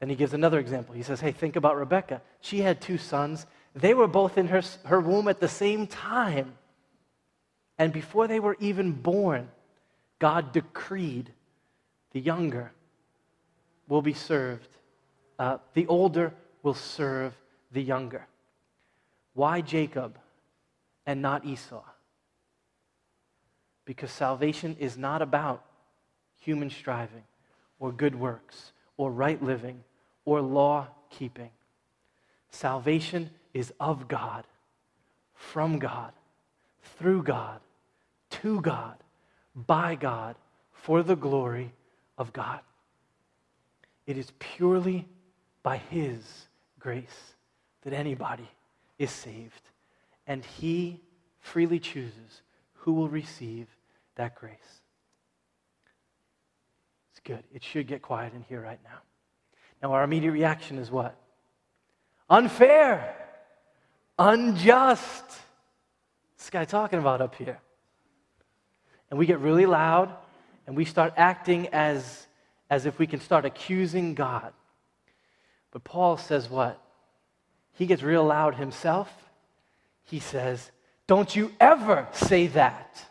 Then 0.00 0.08
he 0.08 0.16
gives 0.16 0.34
another 0.34 0.58
example. 0.58 0.94
He 0.94 1.02
says, 1.02 1.20
Hey, 1.20 1.32
think 1.32 1.56
about 1.56 1.76
Rebecca. 1.76 2.22
She 2.40 2.60
had 2.60 2.80
two 2.80 2.98
sons 2.98 3.46
they 3.74 3.94
were 3.94 4.06
both 4.06 4.36
in 4.36 4.48
her, 4.48 4.62
her 4.84 5.00
womb 5.00 5.28
at 5.28 5.40
the 5.40 5.48
same 5.48 5.86
time. 5.86 6.54
And 7.78 7.92
before 7.92 8.28
they 8.28 8.38
were 8.38 8.56
even 8.60 8.92
born, 8.92 9.48
God 10.18 10.52
decreed 10.52 11.32
the 12.12 12.20
younger 12.20 12.72
will 13.88 14.02
be 14.02 14.12
served, 14.12 14.68
uh, 15.38 15.58
the 15.74 15.86
older 15.86 16.32
will 16.62 16.74
serve 16.74 17.34
the 17.72 17.82
younger. 17.82 18.26
Why 19.34 19.60
Jacob 19.60 20.18
and 21.06 21.22
not 21.22 21.44
Esau? 21.44 21.82
Because 23.84 24.10
salvation 24.10 24.76
is 24.78 24.96
not 24.96 25.22
about 25.22 25.64
human 26.38 26.70
striving 26.70 27.24
or 27.78 27.92
good 27.92 28.14
works 28.14 28.72
or 28.96 29.10
right 29.10 29.42
living 29.42 29.82
or 30.24 30.40
law 30.40 30.86
keeping. 31.10 31.50
Salvation 32.50 33.30
is 33.54 33.72
of 33.80 34.08
God, 34.08 34.44
from 35.34 35.78
God, 35.78 36.12
through 36.98 37.22
God, 37.22 37.60
to 38.30 38.60
God, 38.60 38.96
by 39.54 39.94
God, 39.94 40.36
for 40.72 41.02
the 41.02 41.16
glory 41.16 41.72
of 42.18 42.32
God. 42.32 42.60
It 44.06 44.16
is 44.16 44.32
purely 44.38 45.08
by 45.62 45.78
His 45.78 46.46
grace 46.78 47.34
that 47.82 47.92
anybody 47.92 48.48
is 48.98 49.10
saved. 49.10 49.70
And 50.26 50.44
He 50.44 51.00
freely 51.40 51.78
chooses 51.78 52.42
who 52.74 52.92
will 52.92 53.08
receive 53.08 53.66
that 54.16 54.34
grace. 54.34 54.56
It's 57.12 57.20
good. 57.24 57.42
It 57.52 57.62
should 57.64 57.86
get 57.86 58.02
quiet 58.02 58.34
in 58.34 58.42
here 58.42 58.60
right 58.60 58.80
now. 58.84 58.98
Now, 59.82 59.94
our 59.94 60.04
immediate 60.04 60.32
reaction 60.32 60.78
is 60.78 60.90
what? 60.90 61.16
Unfair 62.30 63.16
unjust. 64.18 65.24
This 66.38 66.50
guy 66.50 66.64
talking 66.64 66.98
about 66.98 67.20
up 67.20 67.34
here. 67.34 67.60
And 69.10 69.18
we 69.18 69.26
get 69.26 69.40
really 69.40 69.66
loud 69.66 70.14
and 70.66 70.76
we 70.76 70.84
start 70.84 71.14
acting 71.16 71.68
as, 71.68 72.26
as 72.70 72.86
if 72.86 72.98
we 72.98 73.06
can 73.06 73.20
start 73.20 73.44
accusing 73.44 74.14
God. 74.14 74.52
But 75.70 75.84
Paul 75.84 76.16
says 76.16 76.48
what? 76.48 76.80
He 77.72 77.86
gets 77.86 78.02
real 78.02 78.24
loud 78.24 78.54
himself. 78.54 79.10
He 80.04 80.20
says, 80.20 80.70
Don't 81.06 81.34
you 81.34 81.52
ever 81.60 82.08
say 82.12 82.48
that. 82.48 83.04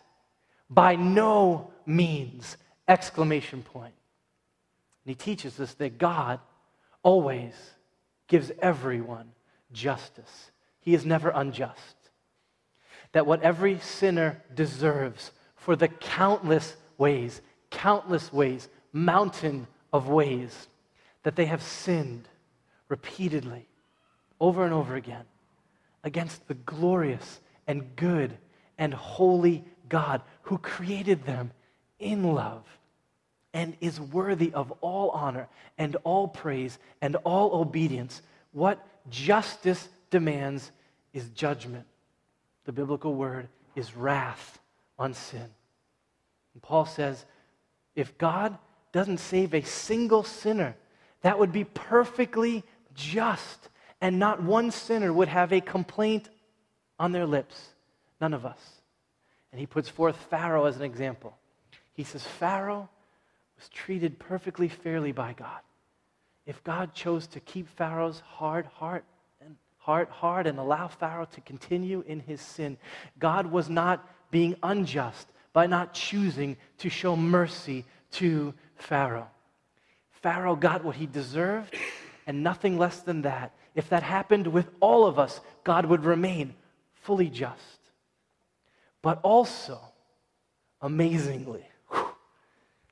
By 0.69 0.95
no 0.95 1.71
means! 1.85 2.57
Exclamation 2.87 3.63
point. 3.63 3.93
And 5.05 5.09
he 5.09 5.15
teaches 5.15 5.59
us 5.59 5.73
that 5.75 5.97
God 5.97 6.39
always 7.03 7.53
gives 8.27 8.51
everyone 8.61 9.31
justice 9.71 10.51
he 10.81 10.95
is 10.95 11.05
never 11.05 11.29
unjust. 11.29 11.95
That 13.13 13.27
what 13.27 13.41
every 13.41 13.79
sinner 13.79 14.41
deserves 14.53 15.31
for 15.55 15.75
the 15.75 15.87
countless 15.87 16.75
ways, 16.97 17.41
countless 17.69 18.33
ways, 18.33 18.67
mountain 18.91 19.67
of 19.93 20.09
ways 20.09 20.67
that 21.23 21.35
they 21.35 21.45
have 21.45 21.61
sinned 21.61 22.27
repeatedly 22.89 23.67
over 24.39 24.65
and 24.65 24.73
over 24.73 24.95
again 24.95 25.25
against 26.03 26.47
the 26.47 26.53
glorious 26.53 27.39
and 27.67 27.95
good 27.95 28.37
and 28.77 28.93
holy 28.93 29.63
God 29.89 30.21
who 30.43 30.57
created 30.57 31.25
them 31.25 31.51
in 31.99 32.33
love 32.33 32.63
and 33.53 33.75
is 33.81 33.99
worthy 33.99 34.51
of 34.53 34.71
all 34.81 35.09
honor 35.11 35.47
and 35.77 35.97
all 36.03 36.27
praise 36.27 36.79
and 37.01 37.15
all 37.17 37.59
obedience. 37.59 38.21
What 38.53 38.85
justice 39.09 39.89
demands 40.09 40.71
is 41.13 41.29
judgment. 41.29 41.85
The 42.65 42.71
biblical 42.71 43.13
word 43.13 43.49
is 43.75 43.95
wrath 43.95 44.59
on 44.97 45.13
sin. 45.13 45.47
And 46.53 46.61
Paul 46.61 46.85
says 46.85 47.25
if 47.95 48.17
God 48.17 48.57
doesn't 48.91 49.19
save 49.19 49.53
a 49.53 49.61
single 49.61 50.23
sinner, 50.23 50.75
that 51.21 51.39
would 51.39 51.51
be 51.51 51.63
perfectly 51.63 52.63
just, 52.93 53.69
and 54.01 54.17
not 54.17 54.41
one 54.41 54.71
sinner 54.71 55.13
would 55.13 55.27
have 55.27 55.53
a 55.53 55.61
complaint 55.61 56.29
on 56.99 57.11
their 57.11 57.27
lips. 57.27 57.69
None 58.19 58.33
of 58.33 58.45
us. 58.45 58.59
And 59.51 59.59
he 59.59 59.67
puts 59.67 59.89
forth 59.89 60.15
Pharaoh 60.29 60.65
as 60.65 60.75
an 60.75 60.81
example. 60.81 61.37
He 61.93 62.03
says, 62.03 62.23
Pharaoh 62.23 62.89
was 63.57 63.69
treated 63.69 64.17
perfectly 64.17 64.67
fairly 64.67 65.11
by 65.11 65.33
God. 65.33 65.59
If 66.45 66.63
God 66.63 66.93
chose 66.93 67.27
to 67.27 67.39
keep 67.39 67.69
Pharaoh's 67.69 68.19
hard 68.21 68.65
heart 68.65 69.05
and 69.39 69.55
heart 69.77 70.09
hard 70.09 70.47
and 70.47 70.57
allow 70.57 70.87
Pharaoh 70.87 71.27
to 71.33 71.41
continue 71.41 72.03
in 72.07 72.19
his 72.19 72.41
sin, 72.41 72.77
God 73.19 73.45
was 73.45 73.69
not 73.69 74.07
being 74.31 74.55
unjust 74.63 75.27
by 75.53 75.67
not 75.67 75.93
choosing 75.93 76.57
to 76.79 76.89
show 76.89 77.15
mercy 77.15 77.85
to 78.13 78.53
Pharaoh. 78.75 79.27
Pharaoh 80.09 80.55
got 80.55 80.83
what 80.83 80.95
he 80.95 81.05
deserved 81.05 81.75
and 82.27 82.43
nothing 82.43 82.77
less 82.77 83.01
than 83.01 83.23
that. 83.23 83.53
If 83.75 83.89
that 83.89 84.03
happened 84.03 84.47
with 84.47 84.69
all 84.79 85.05
of 85.05 85.17
us, 85.17 85.39
God 85.63 85.85
would 85.85 86.03
remain 86.05 86.55
fully 86.93 87.29
just. 87.29 87.79
But 89.01 89.19
also, 89.23 89.79
amazingly, 90.81 91.65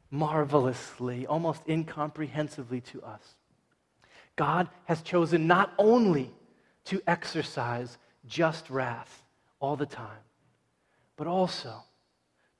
marvelously, 0.09 1.27
almost 1.27 1.61
incomprehensibly 1.67 2.81
to 2.81 3.01
us, 3.03 3.35
God 4.35 4.69
has 4.85 5.01
chosen 5.01 5.47
not 5.47 5.73
only 5.77 6.31
to 6.85 7.01
exercise 7.05 7.97
just 8.25 8.69
wrath 8.69 9.23
all 9.59 9.75
the 9.75 9.85
time, 9.85 10.23
but 11.17 11.27
also 11.27 11.83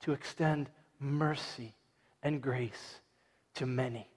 to 0.02 0.12
extend 0.12 0.70
mercy 1.00 1.74
and 2.22 2.42
grace 2.42 3.00
to 3.56 3.66
many. 3.66 4.08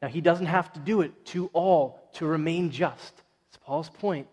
Now, 0.00 0.08
he 0.08 0.20
doesn't 0.20 0.46
have 0.46 0.72
to 0.74 0.80
do 0.80 1.00
it 1.00 1.26
to 1.26 1.50
all 1.52 2.00
to 2.14 2.26
remain 2.26 2.70
just. 2.70 3.14
It's 3.48 3.58
Paul's 3.58 3.88
point. 3.88 4.28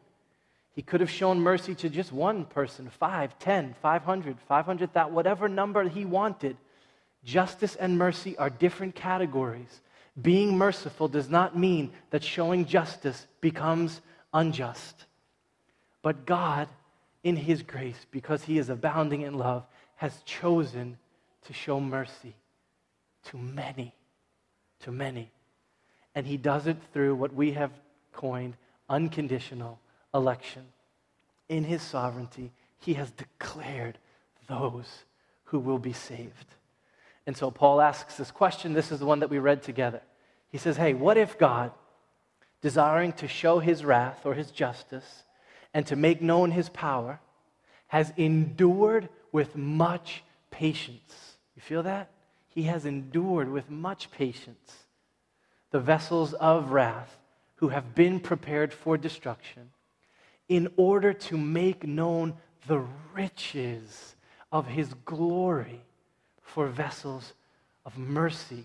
He 0.73 0.81
could 0.81 0.99
have 0.99 1.09
shown 1.09 1.39
mercy 1.39 1.73
to 1.75 1.89
just 1.89 2.11
one 2.11 2.45
person, 2.45 2.89
five, 2.99 3.39
ten, 3.39 3.75
five 3.81 4.03
hundred, 4.03 4.37
five 4.47 4.65
hundred 4.65 4.93
that 4.93 5.11
whatever 5.11 5.47
number 5.47 5.87
he 5.87 6.05
wanted. 6.05 6.57
Justice 7.23 7.75
and 7.75 7.97
mercy 7.97 8.37
are 8.37 8.49
different 8.49 8.93
categories. 8.93 9.81
Being 10.21 10.57
merciful 10.57 11.07
does 11.07 11.29
not 11.29 11.57
mean 11.57 11.91
that 12.11 12.23
showing 12.23 12.65
justice 12.65 13.25
becomes 13.41 14.01
unjust. 14.33 15.05
But 16.01 16.25
God, 16.25 16.67
in 17.23 17.35
His 17.35 17.63
grace, 17.63 18.05
because 18.11 18.43
He 18.43 18.59
is 18.59 18.69
abounding 18.69 19.21
in 19.21 19.37
love, 19.37 19.65
has 19.95 20.21
chosen 20.25 20.97
to 21.45 21.53
show 21.53 21.79
mercy 21.79 22.35
to 23.25 23.37
many, 23.37 23.93
to 24.81 24.91
many. 24.91 25.31
And 26.15 26.25
he 26.25 26.37
does 26.37 26.65
it 26.65 26.77
through 26.93 27.15
what 27.15 27.33
we 27.33 27.51
have 27.51 27.71
coined 28.13 28.55
unconditional 28.89 29.79
election. 30.13 30.63
In 31.49 31.63
his 31.63 31.81
sovereignty, 31.81 32.51
he 32.79 32.93
has 32.93 33.11
declared 33.11 33.97
those 34.47 35.03
who 35.45 35.59
will 35.59 35.77
be 35.77 35.93
saved. 35.93 36.55
And 37.27 37.35
so 37.35 37.51
Paul 37.51 37.81
asks 37.81 38.15
this 38.15 38.31
question. 38.31 38.73
This 38.73 38.91
is 38.91 38.99
the 38.99 39.05
one 39.05 39.19
that 39.19 39.29
we 39.29 39.39
read 39.39 39.61
together. 39.61 40.01
He 40.49 40.57
says, 40.57 40.77
Hey, 40.77 40.93
what 40.93 41.17
if 41.17 41.37
God, 41.37 41.71
desiring 42.61 43.13
to 43.13 43.27
show 43.27 43.59
his 43.59 43.83
wrath 43.83 44.25
or 44.25 44.33
his 44.33 44.51
justice 44.51 45.23
and 45.73 45.85
to 45.87 45.95
make 45.95 46.21
known 46.21 46.51
his 46.51 46.69
power, 46.69 47.19
has 47.87 48.13
endured 48.15 49.09
with 49.31 49.55
much 49.55 50.23
patience? 50.49 51.37
You 51.55 51.61
feel 51.61 51.83
that? 51.83 52.09
he 52.55 52.63
has 52.63 52.85
endured 52.85 53.51
with 53.51 53.69
much 53.69 54.09
patience 54.11 54.84
the 55.75 55.81
vessels 55.81 56.33
of 56.35 56.71
wrath 56.71 57.17
who 57.55 57.67
have 57.67 57.93
been 57.93 58.17
prepared 58.17 58.71
for 58.71 58.97
destruction 58.97 59.71
in 60.47 60.69
order 60.77 61.11
to 61.11 61.37
make 61.37 61.85
known 61.85 62.33
the 62.65 62.81
riches 63.13 64.15
of 64.53 64.67
his 64.67 64.93
glory 65.03 65.81
for 66.41 66.67
vessels 66.67 67.33
of 67.85 67.97
mercy, 67.97 68.63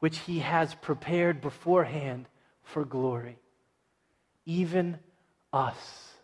which 0.00 0.18
he 0.18 0.40
has 0.40 0.74
prepared 0.74 1.40
beforehand 1.40 2.26
for 2.64 2.84
glory. 2.84 3.38
Even 4.44 4.98
us, 5.52 6.14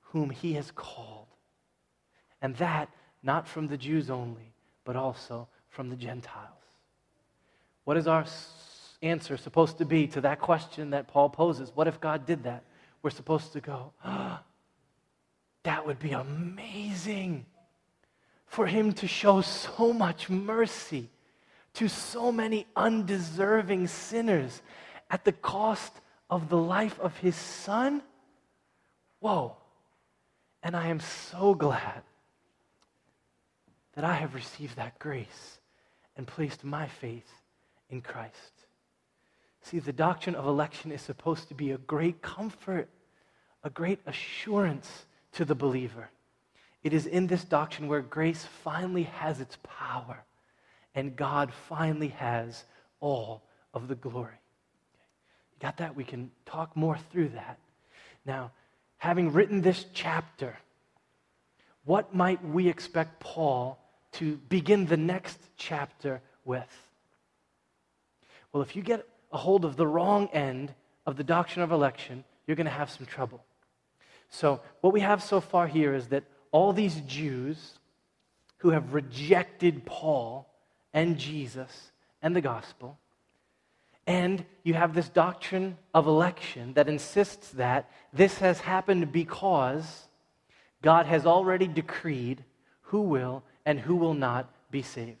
whom 0.00 0.30
he 0.30 0.54
has 0.54 0.72
called. 0.72 1.28
And 2.40 2.56
that 2.56 2.88
not 3.22 3.46
from 3.46 3.68
the 3.68 3.78
Jews 3.78 4.10
only, 4.10 4.52
but 4.84 4.96
also 4.96 5.46
from 5.68 5.90
the 5.90 5.96
Gentiles? 5.96 6.48
What 7.84 7.96
is 7.96 8.08
our 8.08 8.26
answer 9.02 9.36
supposed 9.36 9.78
to 9.78 9.84
be 9.84 10.06
to 10.08 10.20
that 10.22 10.40
question 10.40 10.90
that 10.90 11.08
Paul 11.08 11.28
poses? 11.28 11.72
What 11.74 11.88
if 11.88 12.00
God 12.00 12.24
did 12.26 12.44
that? 12.44 12.64
We're 13.02 13.10
supposed 13.10 13.52
to 13.54 13.60
go, 13.60 13.92
oh, 14.04 14.38
that 15.64 15.86
would 15.86 15.98
be 15.98 16.12
amazing 16.12 17.46
for 18.46 18.66
him 18.66 18.92
to 18.92 19.08
show 19.08 19.40
so 19.40 19.92
much 19.92 20.28
mercy 20.30 21.08
to 21.74 21.88
so 21.88 22.30
many 22.30 22.66
undeserving 22.76 23.86
sinners 23.88 24.62
at 25.10 25.24
the 25.24 25.32
cost 25.32 25.92
of 26.30 26.48
the 26.48 26.56
life 26.56 26.98
of 27.00 27.16
his 27.18 27.36
son? 27.36 28.02
Whoa. 29.20 29.56
And 30.62 30.76
I 30.76 30.88
am 30.88 31.00
so 31.00 31.54
glad 31.54 32.02
that 33.94 34.04
I 34.04 34.14
have 34.14 34.34
received 34.34 34.76
that 34.76 34.98
grace 34.98 35.58
and 36.16 36.26
placed 36.26 36.62
my 36.62 36.86
faith 36.86 37.30
in 37.90 38.00
Christ. 38.00 38.61
See, 39.62 39.78
the 39.78 39.92
doctrine 39.92 40.34
of 40.34 40.46
election 40.46 40.92
is 40.92 41.02
supposed 41.02 41.48
to 41.48 41.54
be 41.54 41.70
a 41.70 41.78
great 41.78 42.20
comfort, 42.20 42.88
a 43.62 43.70
great 43.70 44.00
assurance 44.06 45.06
to 45.32 45.44
the 45.44 45.54
believer. 45.54 46.10
It 46.82 46.92
is 46.92 47.06
in 47.06 47.28
this 47.28 47.44
doctrine 47.44 47.88
where 47.88 48.02
grace 48.02 48.44
finally 48.64 49.04
has 49.04 49.40
its 49.40 49.56
power 49.62 50.24
and 50.94 51.16
God 51.16 51.52
finally 51.68 52.08
has 52.08 52.64
all 53.00 53.42
of 53.72 53.88
the 53.88 53.94
glory. 53.94 54.34
You 55.54 55.60
got 55.60 55.76
that? 55.78 55.94
We 55.94 56.04
can 56.04 56.30
talk 56.44 56.76
more 56.76 56.98
through 57.10 57.30
that. 57.30 57.58
Now, 58.26 58.50
having 58.98 59.32
written 59.32 59.62
this 59.62 59.86
chapter, 59.94 60.58
what 61.84 62.14
might 62.14 62.44
we 62.44 62.68
expect 62.68 63.20
Paul 63.20 63.78
to 64.12 64.36
begin 64.48 64.86
the 64.86 64.96
next 64.96 65.38
chapter 65.56 66.20
with. 66.44 66.88
Well, 68.52 68.62
if 68.62 68.76
you 68.76 68.82
get 68.82 69.06
a 69.32 69.38
hold 69.38 69.64
of 69.64 69.76
the 69.76 69.86
wrong 69.86 70.28
end 70.32 70.74
of 71.06 71.16
the 71.16 71.24
doctrine 71.24 71.62
of 71.62 71.72
election, 71.72 72.24
you're 72.46 72.56
going 72.56 72.66
to 72.66 72.70
have 72.70 72.90
some 72.90 73.06
trouble. 73.06 73.42
So, 74.28 74.60
what 74.80 74.92
we 74.92 75.00
have 75.00 75.22
so 75.22 75.40
far 75.40 75.66
here 75.66 75.94
is 75.94 76.08
that 76.08 76.24
all 76.52 76.72
these 76.72 77.00
Jews 77.02 77.78
who 78.58 78.70
have 78.70 78.94
rejected 78.94 79.84
Paul 79.84 80.48
and 80.94 81.18
Jesus 81.18 81.92
and 82.22 82.34
the 82.34 82.40
gospel, 82.40 82.98
and 84.06 84.44
you 84.62 84.74
have 84.74 84.94
this 84.94 85.08
doctrine 85.08 85.76
of 85.94 86.06
election 86.06 86.74
that 86.74 86.88
insists 86.88 87.50
that 87.50 87.90
this 88.12 88.38
has 88.38 88.60
happened 88.60 89.12
because 89.12 90.08
God 90.82 91.06
has 91.06 91.24
already 91.26 91.68
decreed 91.68 92.44
who 92.82 93.02
will 93.02 93.42
and 93.64 93.78
who 93.78 93.96
will 93.96 94.14
not 94.14 94.52
be 94.70 94.82
saved. 94.82 95.18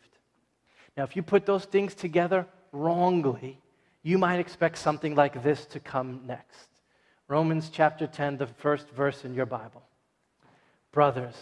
Now, 0.96 1.04
if 1.04 1.16
you 1.16 1.22
put 1.22 1.46
those 1.46 1.64
things 1.64 1.94
together 1.94 2.46
wrongly, 2.72 3.61
you 4.02 4.18
might 4.18 4.40
expect 4.40 4.78
something 4.78 5.14
like 5.14 5.42
this 5.42 5.64
to 5.66 5.80
come 5.80 6.22
next. 6.26 6.68
Romans 7.28 7.70
chapter 7.72 8.06
10, 8.06 8.36
the 8.36 8.46
first 8.46 8.88
verse 8.90 9.24
in 9.24 9.34
your 9.34 9.46
Bible. 9.46 9.82
Brothers, 10.90 11.36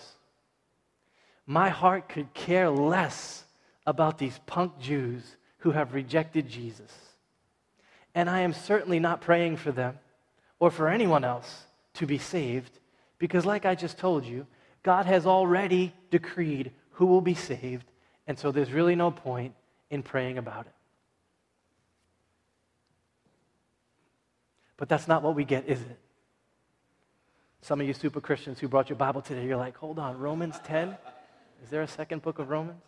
my 1.46 1.68
heart 1.68 2.08
could 2.08 2.32
care 2.34 2.70
less 2.70 3.44
about 3.86 4.18
these 4.18 4.38
punk 4.46 4.78
Jews 4.78 5.36
who 5.58 5.72
have 5.72 5.94
rejected 5.94 6.48
Jesus. 6.48 6.92
And 8.14 8.28
I 8.28 8.40
am 8.40 8.52
certainly 8.52 9.00
not 9.00 9.20
praying 9.20 9.56
for 9.56 9.72
them 9.72 9.98
or 10.58 10.70
for 10.70 10.88
anyone 10.88 11.24
else 11.24 11.64
to 11.94 12.06
be 12.06 12.18
saved 12.18 12.78
because, 13.18 13.44
like 13.44 13.66
I 13.66 13.74
just 13.74 13.98
told 13.98 14.24
you, 14.24 14.46
God 14.82 15.06
has 15.06 15.26
already 15.26 15.92
decreed 16.10 16.72
who 16.92 17.06
will 17.06 17.20
be 17.20 17.34
saved, 17.34 17.90
and 18.26 18.38
so 18.38 18.52
there's 18.52 18.72
really 18.72 18.94
no 18.94 19.10
point 19.10 19.54
in 19.90 20.02
praying 20.02 20.38
about 20.38 20.66
it. 20.66 20.72
But 24.80 24.88
that's 24.88 25.06
not 25.06 25.22
what 25.22 25.34
we 25.34 25.44
get, 25.44 25.68
is 25.68 25.78
it? 25.78 25.98
Some 27.60 27.82
of 27.82 27.86
you 27.86 27.92
super 27.92 28.18
Christians 28.18 28.58
who 28.58 28.66
brought 28.66 28.88
your 28.88 28.96
Bible 28.96 29.20
today, 29.20 29.44
you're 29.46 29.58
like, 29.58 29.76
hold 29.76 29.98
on, 29.98 30.18
Romans 30.18 30.58
10? 30.64 30.96
Is 31.62 31.68
there 31.68 31.82
a 31.82 31.86
second 31.86 32.22
book 32.22 32.38
of 32.38 32.48
Romans? 32.48 32.80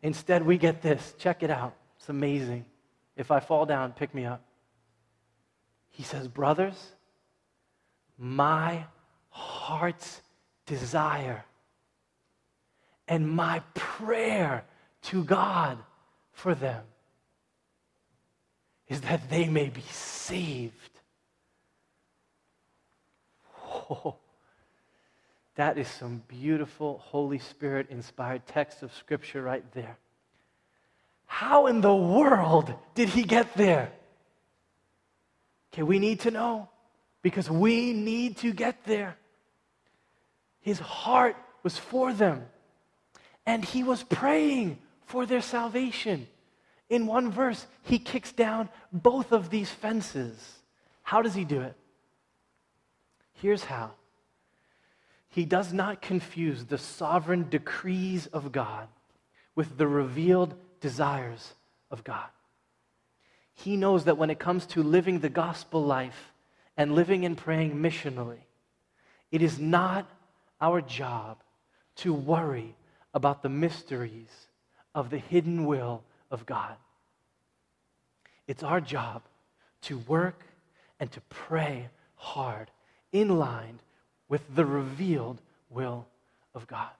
Instead, 0.00 0.46
we 0.46 0.56
get 0.56 0.80
this. 0.80 1.14
Check 1.18 1.42
it 1.42 1.50
out. 1.50 1.74
It's 1.98 2.08
amazing. 2.08 2.64
If 3.18 3.30
I 3.30 3.40
fall 3.40 3.66
down, 3.66 3.92
pick 3.92 4.14
me 4.14 4.24
up. 4.24 4.42
He 5.90 6.04
says, 6.04 6.26
Brothers, 6.26 6.92
my 8.16 8.86
heart's 9.28 10.22
desire 10.64 11.44
and 13.06 13.28
my 13.28 13.60
prayer 13.74 14.64
to 15.02 15.22
God 15.22 15.76
for 16.32 16.54
them 16.54 16.82
is 18.92 19.00
that 19.00 19.30
they 19.30 19.48
may 19.48 19.70
be 19.70 19.82
saved. 19.90 20.74
That 25.54 25.78
is 25.78 25.88
some 25.88 26.22
beautiful 26.28 26.98
Holy 26.98 27.38
Spirit 27.38 27.88
inspired 27.88 28.46
text 28.46 28.82
of 28.82 28.92
Scripture 28.94 29.42
right 29.42 29.64
there. 29.72 29.96
How 31.26 31.66
in 31.66 31.80
the 31.80 31.94
world 31.94 32.74
did 32.94 33.08
he 33.08 33.22
get 33.22 33.54
there? 33.54 33.92
Okay, 35.72 35.82
we 35.82 35.98
need 35.98 36.20
to 36.20 36.30
know 36.30 36.68
because 37.22 37.50
we 37.50 37.94
need 37.94 38.36
to 38.38 38.52
get 38.52 38.84
there. 38.84 39.16
His 40.60 40.78
heart 40.78 41.36
was 41.62 41.78
for 41.78 42.12
them, 42.12 42.46
and 43.46 43.64
he 43.64 43.82
was 43.84 44.02
praying 44.02 44.78
for 45.06 45.24
their 45.24 45.40
salvation. 45.40 46.28
In 46.92 47.06
one 47.06 47.30
verse, 47.30 47.66
he 47.84 47.98
kicks 47.98 48.32
down 48.32 48.68
both 48.92 49.32
of 49.32 49.48
these 49.48 49.70
fences. 49.70 50.36
How 51.02 51.22
does 51.22 51.34
he 51.34 51.42
do 51.42 51.62
it? 51.62 51.74
Here's 53.32 53.64
how 53.64 53.92
he 55.30 55.46
does 55.46 55.72
not 55.72 56.02
confuse 56.02 56.66
the 56.66 56.76
sovereign 56.76 57.48
decrees 57.48 58.26
of 58.26 58.52
God 58.52 58.88
with 59.54 59.78
the 59.78 59.88
revealed 59.88 60.54
desires 60.82 61.54
of 61.90 62.04
God. 62.04 62.28
He 63.54 63.78
knows 63.78 64.04
that 64.04 64.18
when 64.18 64.28
it 64.28 64.38
comes 64.38 64.66
to 64.66 64.82
living 64.82 65.20
the 65.20 65.30
gospel 65.30 65.82
life 65.82 66.34
and 66.76 66.94
living 66.94 67.24
and 67.24 67.38
praying 67.38 67.74
missionally, 67.74 68.44
it 69.30 69.40
is 69.40 69.58
not 69.58 70.06
our 70.60 70.82
job 70.82 71.38
to 71.96 72.12
worry 72.12 72.76
about 73.14 73.42
the 73.42 73.48
mysteries 73.48 74.48
of 74.94 75.08
the 75.08 75.16
hidden 75.16 75.64
will 75.64 76.04
of 76.32 76.44
God. 76.44 76.74
It's 78.48 78.64
our 78.64 78.80
job 78.80 79.22
to 79.82 79.98
work 79.98 80.44
and 80.98 81.12
to 81.12 81.20
pray 81.28 81.88
hard 82.16 82.70
in 83.12 83.38
line 83.38 83.78
with 84.28 84.42
the 84.54 84.64
revealed 84.64 85.40
will 85.70 86.06
of 86.54 86.66
God. 86.66 86.90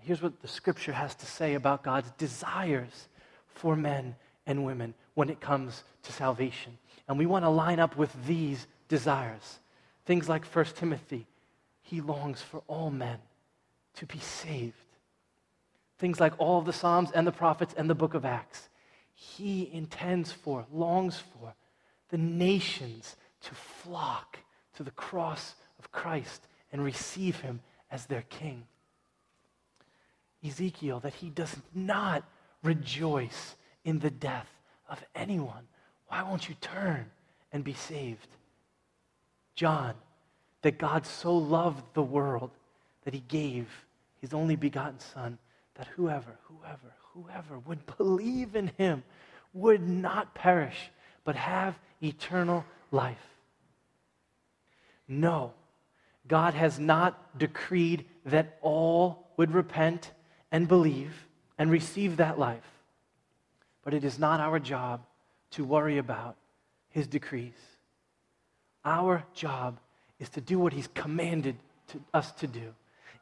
Here's 0.00 0.22
what 0.22 0.40
the 0.42 0.48
scripture 0.48 0.92
has 0.92 1.14
to 1.16 1.26
say 1.26 1.54
about 1.54 1.82
God's 1.82 2.10
desires 2.18 3.08
for 3.46 3.76
men 3.76 4.16
and 4.46 4.64
women 4.64 4.94
when 5.14 5.30
it 5.30 5.40
comes 5.40 5.84
to 6.02 6.12
salvation. 6.12 6.76
And 7.08 7.18
we 7.18 7.26
want 7.26 7.44
to 7.44 7.48
line 7.48 7.78
up 7.78 7.96
with 7.96 8.12
these 8.26 8.66
desires. 8.88 9.58
Things 10.04 10.28
like 10.28 10.44
1 10.44 10.64
Timothy, 10.76 11.26
he 11.82 12.00
longs 12.00 12.42
for 12.42 12.62
all 12.66 12.90
men 12.90 13.18
to 13.96 14.06
be 14.06 14.18
saved. 14.18 14.74
Things 16.02 16.18
like 16.18 16.34
all 16.38 16.58
of 16.58 16.64
the 16.64 16.72
Psalms 16.72 17.12
and 17.12 17.24
the 17.24 17.30
prophets 17.30 17.74
and 17.78 17.88
the 17.88 17.94
book 17.94 18.14
of 18.14 18.24
Acts, 18.24 18.68
he 19.14 19.70
intends 19.72 20.32
for, 20.32 20.66
longs 20.72 21.16
for 21.16 21.54
the 22.08 22.18
nations 22.18 23.14
to 23.42 23.54
flock 23.54 24.40
to 24.74 24.82
the 24.82 24.90
cross 24.90 25.54
of 25.78 25.92
Christ 25.92 26.48
and 26.72 26.82
receive 26.82 27.38
him 27.38 27.60
as 27.88 28.06
their 28.06 28.22
king. 28.22 28.64
Ezekiel, 30.44 30.98
that 30.98 31.14
he 31.14 31.30
does 31.30 31.54
not 31.72 32.24
rejoice 32.64 33.54
in 33.84 34.00
the 34.00 34.10
death 34.10 34.50
of 34.88 35.04
anyone. 35.14 35.68
Why 36.08 36.24
won't 36.24 36.48
you 36.48 36.56
turn 36.60 37.12
and 37.52 37.62
be 37.62 37.74
saved? 37.74 38.26
John, 39.54 39.94
that 40.62 40.78
God 40.78 41.06
so 41.06 41.32
loved 41.32 41.84
the 41.94 42.02
world 42.02 42.50
that 43.04 43.14
he 43.14 43.22
gave 43.28 43.68
his 44.20 44.34
only 44.34 44.56
begotten 44.56 44.98
Son, 44.98 45.38
that 45.76 45.88
whoever, 45.88 46.38
whoever, 46.44 46.94
whoever 47.14 47.58
would 47.60 47.80
believe 47.98 48.54
in 48.56 48.70
him 48.78 49.02
would 49.52 49.86
not 49.86 50.34
perish, 50.34 50.90
but 51.24 51.36
have 51.36 51.78
eternal 52.02 52.64
life. 52.90 53.18
No, 55.08 55.52
God 56.26 56.54
has 56.54 56.78
not 56.78 57.38
decreed 57.38 58.06
that 58.24 58.58
all 58.62 59.26
would 59.36 59.52
repent 59.52 60.12
and 60.50 60.68
believe 60.68 61.26
and 61.58 61.70
receive 61.70 62.16
that 62.16 62.38
life. 62.38 62.62
But 63.84 63.94
it 63.94 64.04
is 64.04 64.18
not 64.18 64.40
our 64.40 64.58
job 64.58 65.00
to 65.52 65.64
worry 65.64 65.98
about 65.98 66.36
his 66.90 67.06
decrees. 67.06 67.52
Our 68.84 69.24
job 69.34 69.78
is 70.18 70.28
to 70.30 70.40
do 70.40 70.58
what 70.58 70.72
he's 70.72 70.88
commanded 70.88 71.56
to 71.88 72.00
us 72.14 72.32
to 72.32 72.46
do, 72.46 72.74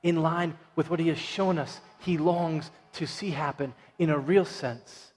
in 0.03 0.23
line 0.23 0.57
with 0.77 0.91
what 0.91 1.01
he 1.01 1.09
has 1.09 1.19
shown 1.19 1.59
us 1.59 1.81
he 2.01 2.19
longs 2.19 2.71
to 2.95 3.07
see 3.07 3.31
happen 3.31 3.75
in 3.99 4.11
a 4.11 4.19
real 4.19 4.45
sense, 4.45 5.13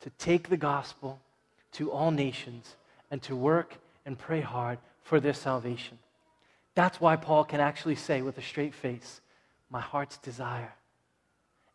to 0.00 0.10
take 0.10 0.48
the 0.48 0.56
gospel 0.56 1.20
to 1.72 1.92
all 1.92 2.10
nations 2.10 2.76
and 3.10 3.22
to 3.22 3.36
work 3.36 3.76
and 4.04 4.18
pray 4.18 4.40
hard 4.40 4.78
for 5.02 5.20
their 5.20 5.34
salvation. 5.34 5.98
That's 6.74 7.00
why 7.00 7.16
Paul 7.16 7.44
can 7.44 7.60
actually 7.60 7.96
say 7.96 8.22
with 8.22 8.38
a 8.38 8.42
straight 8.42 8.74
face, 8.74 9.20
My 9.70 9.80
heart's 9.80 10.16
desire 10.18 10.74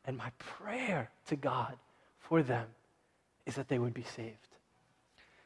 and 0.05 0.17
my 0.17 0.31
prayer 0.37 1.09
to 1.27 1.35
God 1.35 1.75
for 2.19 2.41
them 2.41 2.67
is 3.45 3.55
that 3.55 3.67
they 3.67 3.79
would 3.79 3.93
be 3.93 4.05
saved. 4.15 4.37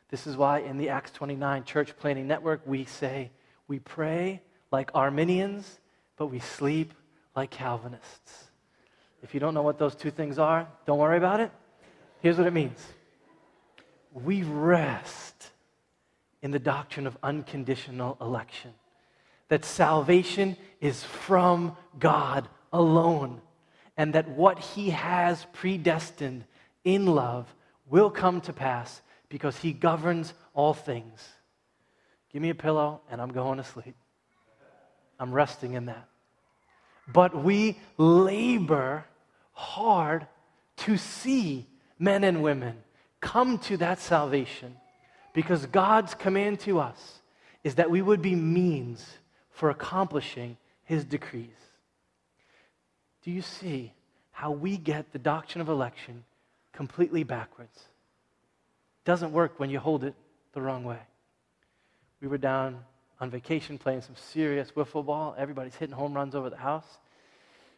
This 0.10 0.26
is 0.26 0.38
why 0.38 0.60
in 0.60 0.78
the 0.78 0.89
Acts 0.89 1.12
29 1.12 1.63
Church 1.65 1.96
Planting 1.98 2.28
Network, 2.28 2.62
we 2.65 2.86
say, 2.86 3.32
We 3.68 3.80
pray 3.80 4.42
like 4.72 4.92
Arminians, 4.94 5.80
but 6.18 6.28
we 6.28 6.39
sleep 6.39 6.94
like 7.36 7.52
Calvinists. 7.52 8.49
If 9.21 9.34
you 9.34 9.39
don't 9.39 9.53
know 9.53 9.62
what 9.62 9.77
those 9.77 9.95
two 9.95 10.12
things 10.12 10.39
are, 10.39 10.67
don't 10.86 10.97
worry 10.97 11.17
about 11.17 11.39
it. 11.39 11.51
Here's 12.21 12.38
what 12.38 12.47
it 12.47 12.53
means 12.53 12.86
we 14.13 14.43
rest 14.43 15.51
in 16.41 16.51
the 16.51 16.60
doctrine 16.60 17.05
of 17.05 17.17
unconditional 17.21 18.17
election 18.21 18.73
that 19.49 19.65
salvation 19.65 20.55
is 20.79 21.03
from 21.03 21.75
God 21.97 22.47
alone, 22.71 23.41
and 23.97 24.13
that 24.13 24.29
what 24.29 24.60
He 24.60 24.91
has 24.91 25.45
predestined 25.53 26.45
in 26.84 27.08
love 27.08 27.53
will 27.89 28.10
come 28.10 28.41
to 28.41 28.53
pass 28.53 29.01
because 29.27 29.58
He 29.58 29.73
governs 29.73 30.34
all 30.53 30.73
things. 30.73 31.27
Give 32.32 32.41
me 32.41 32.49
a 32.49 32.55
pillow, 32.55 33.01
and 33.10 33.19
I'm 33.19 33.32
going 33.32 33.58
to 33.58 33.63
sleep. 33.63 33.95
I'm 35.19 35.34
resting 35.34 35.73
in 35.73 35.88
that. 35.88 36.08
But 37.12 37.43
we 37.43 37.80
labor 37.98 39.06
hard 39.54 40.28
to 40.78 40.98
see 40.98 41.67
men 41.98 42.24
and 42.24 42.41
women 42.43 42.78
come 43.19 43.58
to 43.60 43.78
that 43.78 44.00
salvation 44.00 44.76
because 45.34 45.65
God's 45.65 46.13
command 46.13 46.60
to 46.62 46.80
us 46.80 47.19
is 47.63 47.76
that 47.76 47.91
we 47.91 48.02
would 48.02 48.22
be 48.22 48.36
means 48.36 49.06
for 49.52 49.69
accomplishing 49.69 50.58
his 50.84 51.04
decrees. 51.04 51.50
Do 53.24 53.32
you 53.32 53.41
see 53.41 53.93
how 54.32 54.52
we 54.52 54.78
get 54.78 55.12
the 55.12 55.19
doctrine 55.19 55.62
of 55.62 55.67
election 55.67 56.24
completely 56.72 57.24
backwards? 57.24 57.84
Doesn't 59.04 59.34
work 59.34 59.60
when 59.60 59.69
you 59.69 59.80
hold 59.80 60.04
it 60.04 60.15
the 60.54 60.62
wrong 60.62 60.84
way. 60.84 61.00
We 62.22 62.28
were 62.28 62.38
down 62.38 62.86
on 63.19 63.29
vacation 63.29 63.77
playing 63.77 64.01
some 64.01 64.15
serious 64.15 64.71
wiffle 64.71 65.05
ball. 65.05 65.36
Everybody's 65.38 65.75
hitting 65.75 65.95
home 65.95 66.13
runs 66.13 66.36
over 66.36 66.49
the 66.49 66.58
house. 66.58 66.86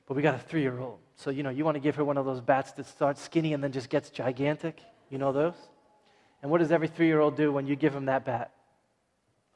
But 0.07 0.15
we 0.15 0.21
got 0.21 0.35
a 0.35 0.39
three 0.39 0.61
year 0.61 0.79
old. 0.79 0.99
So, 1.15 1.29
you 1.29 1.43
know, 1.43 1.49
you 1.49 1.65
want 1.65 1.75
to 1.75 1.79
give 1.79 1.95
her 1.95 2.03
one 2.03 2.17
of 2.17 2.25
those 2.25 2.41
bats 2.41 2.71
that 2.73 2.85
starts 2.85 3.21
skinny 3.21 3.53
and 3.53 3.63
then 3.63 3.71
just 3.71 3.89
gets 3.89 4.09
gigantic. 4.09 4.79
You 5.09 5.17
know 5.17 5.31
those? 5.31 5.55
And 6.41 6.51
what 6.51 6.59
does 6.59 6.71
every 6.71 6.87
three 6.87 7.07
year 7.07 7.19
old 7.19 7.37
do 7.37 7.51
when 7.51 7.67
you 7.67 7.75
give 7.75 7.93
them 7.93 8.05
that 8.05 8.25
bat? 8.25 8.51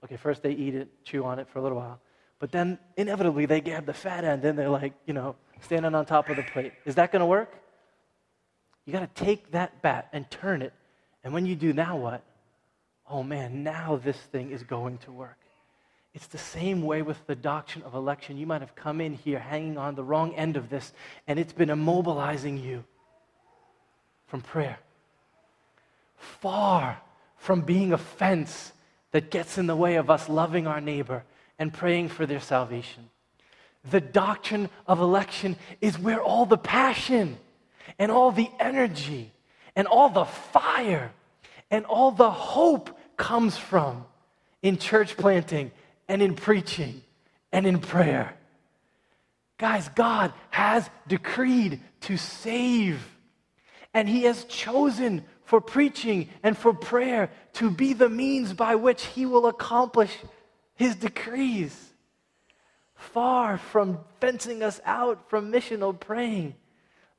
Okay, 0.04 0.18
first 0.18 0.44
they 0.44 0.52
eat 0.52 0.76
it, 0.76 0.88
chew 1.04 1.24
on 1.26 1.40
it 1.40 1.48
for 1.50 1.60
a 1.60 1.62
little 1.62 1.78
while. 1.78 2.00
But 2.40 2.52
then 2.52 2.78
inevitably 2.96 3.46
they 3.46 3.62
grab 3.62 3.86
the 3.86 3.94
fat 3.94 4.24
end 4.24 4.46
and 4.46 4.58
they're 4.58 4.70
like, 4.70 4.94
you 5.06 5.14
know, 5.14 5.36
standing 5.62 5.96
on 5.96 6.06
top 6.06 6.30
of 6.30 6.36
the 6.36 6.44
plate. 6.44 6.74
Is 6.86 6.96
that 6.96 7.12
going 7.12 7.22
to 7.22 7.26
work? 7.26 7.52
You 8.86 8.94
got 8.94 9.16
to 9.16 9.26
take 9.26 9.52
that 9.52 9.82
bat 9.82 10.10
and 10.14 10.30
turn 10.30 10.62
it. 10.62 10.74
And 11.24 11.34
when 11.34 11.46
you 11.46 11.56
do, 11.56 11.74
now 11.74 11.98
what? 11.98 12.24
Oh 13.10 13.24
man, 13.24 13.64
now 13.64 14.00
this 14.04 14.18
thing 14.18 14.52
is 14.52 14.64
going 14.64 15.00
to 15.00 15.12
work. 15.12 15.38
It's 16.16 16.28
the 16.28 16.38
same 16.38 16.82
way 16.82 17.02
with 17.02 17.28
the 17.28 17.36
doctrine 17.36 17.84
of 17.84 17.94
election. 17.94 18.38
You 18.38 18.48
might 18.48 18.62
have 18.62 18.74
come 18.74 19.02
in 19.02 19.14
here 19.14 19.38
hanging 19.38 19.78
on 19.78 19.96
the 19.96 20.04
wrong 20.04 20.34
end 20.36 20.56
of 20.56 20.70
this, 20.70 20.94
and 21.28 21.38
it's 21.38 21.52
been 21.52 21.68
immobilizing 21.68 22.64
you 22.64 22.86
from 24.26 24.40
prayer. 24.40 24.80
Far 26.16 27.02
from 27.36 27.62
being 27.62 27.92
a 27.92 27.98
fence 27.98 28.72
that 29.12 29.30
gets 29.30 29.58
in 29.58 29.68
the 29.68 29.76
way 29.76 29.96
of 29.96 30.10
us 30.10 30.30
loving 30.30 30.68
our 30.68 30.80
neighbor 30.80 31.26
and 31.60 31.74
praying 31.74 32.08
for 32.08 32.26
their 32.26 32.40
salvation. 32.40 33.10
The 33.92 34.02
doctrine 34.02 34.70
of 34.88 35.02
election 35.02 35.58
is 35.82 36.00
where 36.00 36.22
all 36.22 36.46
the 36.46 36.58
passion 36.58 37.38
and 38.00 38.10
all 38.10 38.32
the 38.32 38.50
energy 38.58 39.34
and 39.76 39.86
all 39.86 40.08
the 40.08 40.26
fire 40.26 41.12
and 41.70 41.86
all 41.86 42.12
the 42.12 42.32
hope 42.32 42.98
comes 43.18 43.58
from 43.58 44.06
in 44.62 44.78
church 44.78 45.18
planting 45.18 45.72
and 46.08 46.22
in 46.22 46.36
preaching 46.36 47.02
and 47.52 47.66
in 47.66 47.80
prayer. 47.80 48.36
Guys, 49.58 49.90
God 49.90 50.34
has 50.50 50.90
decreed 51.08 51.80
to 52.02 52.18
save, 52.18 53.00
and 53.94 54.08
He 54.08 54.24
has 54.24 54.44
chosen 54.46 55.24
for 55.46 55.62
preaching 55.62 56.30
and 56.44 56.58
for 56.58 56.74
prayer 56.74 57.30
to 57.54 57.70
be 57.70 57.94
the 57.94 58.10
means 58.10 58.54
by 58.54 58.76
which 58.76 59.06
He 59.06 59.26
will 59.26 59.48
accomplish 59.48 60.12
His 60.76 60.96
decrees. 60.96 61.94
Far 62.96 63.58
from 63.58 64.00
fencing 64.20 64.64
us 64.64 64.82
out 64.84 65.30
from 65.30 65.52
missional 65.52 65.98
praying, 65.98 66.56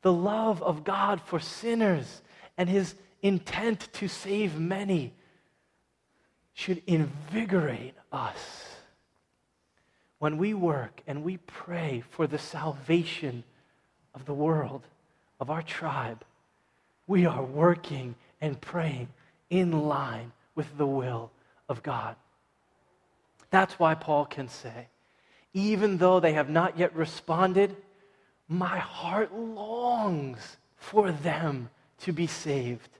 the 0.02 0.12
love 0.12 0.62
of 0.62 0.84
God 0.84 1.22
for 1.22 1.40
sinners 1.40 2.20
and 2.58 2.68
His 2.68 2.94
intent 3.22 3.88
to 3.94 4.08
save 4.08 4.58
many 4.58 5.14
should 6.52 6.82
invigorate 6.86 7.94
us 8.12 8.65
when 10.26 10.38
we 10.38 10.54
work 10.54 11.02
and 11.06 11.22
we 11.22 11.36
pray 11.36 12.02
for 12.10 12.26
the 12.26 12.36
salvation 12.36 13.44
of 14.12 14.24
the 14.24 14.34
world, 14.34 14.82
of 15.38 15.50
our 15.50 15.62
tribe, 15.62 16.24
we 17.06 17.26
are 17.26 17.44
working 17.44 18.12
and 18.40 18.60
praying 18.60 19.06
in 19.50 19.70
line 19.86 20.32
with 20.56 20.66
the 20.78 20.84
will 20.84 21.30
of 21.68 21.80
God. 21.80 22.16
That's 23.50 23.78
why 23.78 23.94
Paul 23.94 24.24
can 24.24 24.48
say, 24.48 24.88
even 25.54 25.98
though 25.98 26.18
they 26.18 26.32
have 26.32 26.50
not 26.50 26.76
yet 26.76 26.96
responded, 26.96 27.76
my 28.48 28.78
heart 28.78 29.32
longs 29.32 30.56
for 30.76 31.12
them 31.12 31.70
to 32.00 32.12
be 32.12 32.26
saved. 32.26 32.90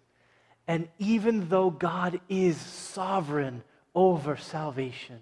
And 0.69 0.87
even 1.01 1.49
though 1.49 1.71
God 1.71 2.21
is 2.29 2.57
sovereign 2.57 3.65
over 3.97 4.37
salvation, 4.37 5.19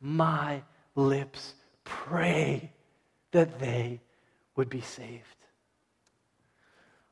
my 0.00 0.62
lips 0.94 1.54
pray 1.84 2.70
that 3.32 3.58
they 3.58 4.00
would 4.56 4.68
be 4.68 4.80
saved. 4.80 5.22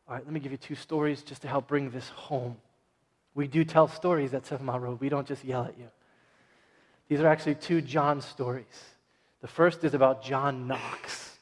All 0.09 0.15
right, 0.15 0.25
let 0.25 0.33
me 0.33 0.41
give 0.41 0.53
you 0.53 0.59
two 0.59 0.75
stories 0.75 1.23
just 1.23 1.43
to 1.43 1.49
help 1.49 1.69
bring 1.69 1.91
this 1.91 2.09
home. 2.11 2.57
We 3.35 3.47
do 3.47 3.65
tell 3.65 3.89
stories 3.89 4.35
at 4.35 4.47
Seven 4.47 4.67
Mile 4.67 4.79
Road, 4.79 5.01
we 5.01 5.09
don't 5.09 5.27
just 5.27 5.45
yell 5.45 5.65
at 5.65 5.79
you. 5.79 5.89
These 7.09 7.21
are 7.21 7.27
actually 7.27 7.57
two 7.57 7.81
John 7.81 8.21
stories. 8.21 8.65
The 9.41 9.49
first 9.49 9.85
is 9.85 9.95
about 9.95 10.23
John 10.23 10.67
Knox. 10.67 11.37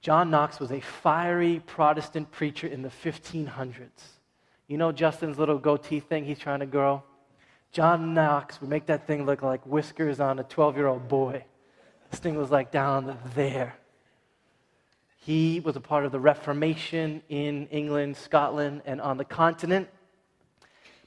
John 0.00 0.30
Knox 0.30 0.60
was 0.60 0.72
a 0.72 0.80
fiery 0.80 1.62
Protestant 1.64 2.30
preacher 2.30 2.66
in 2.66 2.82
the 2.82 2.88
1500s. 2.88 3.88
You 4.66 4.78
know 4.78 4.92
Justin's 4.92 5.38
little 5.38 5.58
goatee 5.58 6.00
thing 6.00 6.24
he's 6.24 6.38
trying 6.38 6.60
to 6.60 6.66
grow? 6.66 7.02
John 7.74 8.14
Knox 8.14 8.60
would 8.60 8.70
make 8.70 8.86
that 8.86 9.04
thing 9.04 9.26
look 9.26 9.42
like 9.42 9.66
whiskers 9.66 10.20
on 10.20 10.38
a 10.38 10.44
12 10.44 10.76
year 10.76 10.86
old 10.86 11.08
boy. 11.08 11.44
This 12.08 12.20
thing 12.20 12.36
was 12.36 12.48
like 12.48 12.70
down 12.70 13.18
there. 13.34 13.74
He 15.16 15.58
was 15.58 15.74
a 15.74 15.80
part 15.80 16.04
of 16.04 16.12
the 16.12 16.20
Reformation 16.20 17.20
in 17.28 17.66
England, 17.72 18.16
Scotland, 18.16 18.82
and 18.86 19.00
on 19.00 19.16
the 19.16 19.24
continent. 19.24 19.88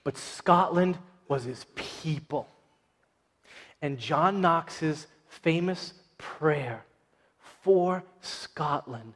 But 0.04 0.18
Scotland 0.18 0.98
was 1.30 1.46
his 1.46 1.66
people. 1.76 2.50
And 3.82 3.98
John 3.98 4.42
Knox's 4.42 5.08
famous 5.30 5.94
prayer 6.18 6.84
for 7.62 8.04
Scotland 8.20 9.14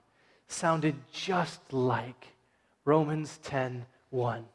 sounded 0.47 0.95
just 1.11 1.73
like 1.73 2.27
Romans 2.85 3.39
10 3.43 3.85
1. 4.11 4.45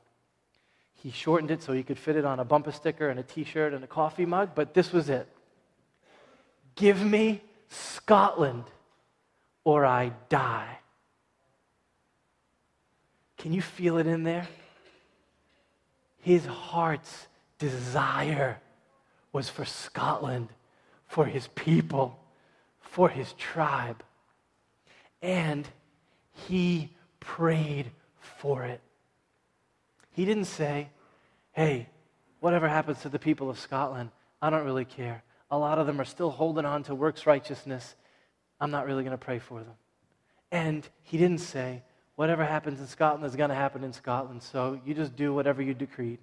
He 1.06 1.12
shortened 1.12 1.52
it 1.52 1.62
so 1.62 1.72
he 1.72 1.84
could 1.84 2.00
fit 2.00 2.16
it 2.16 2.24
on 2.24 2.40
a 2.40 2.44
bumper 2.44 2.72
sticker 2.72 3.08
and 3.08 3.20
a 3.20 3.22
t 3.22 3.44
shirt 3.44 3.72
and 3.72 3.84
a 3.84 3.86
coffee 3.86 4.26
mug, 4.26 4.56
but 4.56 4.74
this 4.74 4.92
was 4.92 5.08
it. 5.08 5.28
Give 6.74 7.00
me 7.00 7.42
Scotland 7.68 8.64
or 9.62 9.86
I 9.86 10.10
die. 10.28 10.80
Can 13.38 13.52
you 13.52 13.62
feel 13.62 13.98
it 13.98 14.08
in 14.08 14.24
there? 14.24 14.48
His 16.22 16.44
heart's 16.44 17.28
desire 17.60 18.58
was 19.32 19.48
for 19.48 19.64
Scotland, 19.64 20.48
for 21.06 21.24
his 21.24 21.46
people, 21.54 22.18
for 22.80 23.08
his 23.08 23.32
tribe. 23.34 24.02
And 25.22 25.68
he 26.48 26.90
prayed 27.20 27.92
for 28.40 28.64
it. 28.64 28.80
He 30.10 30.24
didn't 30.24 30.46
say, 30.46 30.88
hey, 31.56 31.88
whatever 32.40 32.68
happens 32.68 33.00
to 33.00 33.08
the 33.08 33.18
people 33.18 33.48
of 33.48 33.58
Scotland, 33.58 34.10
I 34.42 34.50
don't 34.50 34.66
really 34.66 34.84
care. 34.84 35.24
A 35.50 35.56
lot 35.56 35.78
of 35.78 35.86
them 35.86 35.98
are 35.98 36.04
still 36.04 36.30
holding 36.30 36.66
on 36.66 36.82
to 36.84 36.94
works 36.94 37.26
righteousness. 37.26 37.96
I'm 38.60 38.70
not 38.70 38.86
really 38.86 39.02
going 39.02 39.16
to 39.16 39.24
pray 39.24 39.38
for 39.38 39.60
them. 39.60 39.72
And 40.52 40.86
he 41.02 41.16
didn't 41.16 41.40
say, 41.40 41.82
whatever 42.14 42.44
happens 42.44 42.78
in 42.78 42.86
Scotland 42.86 43.24
is 43.24 43.36
going 43.36 43.48
to 43.48 43.56
happen 43.56 43.82
in 43.82 43.94
Scotland, 43.94 44.42
so 44.42 44.78
you 44.84 44.92
just 44.92 45.16
do 45.16 45.32
whatever 45.32 45.62
you 45.62 45.72
decreed. 45.72 46.18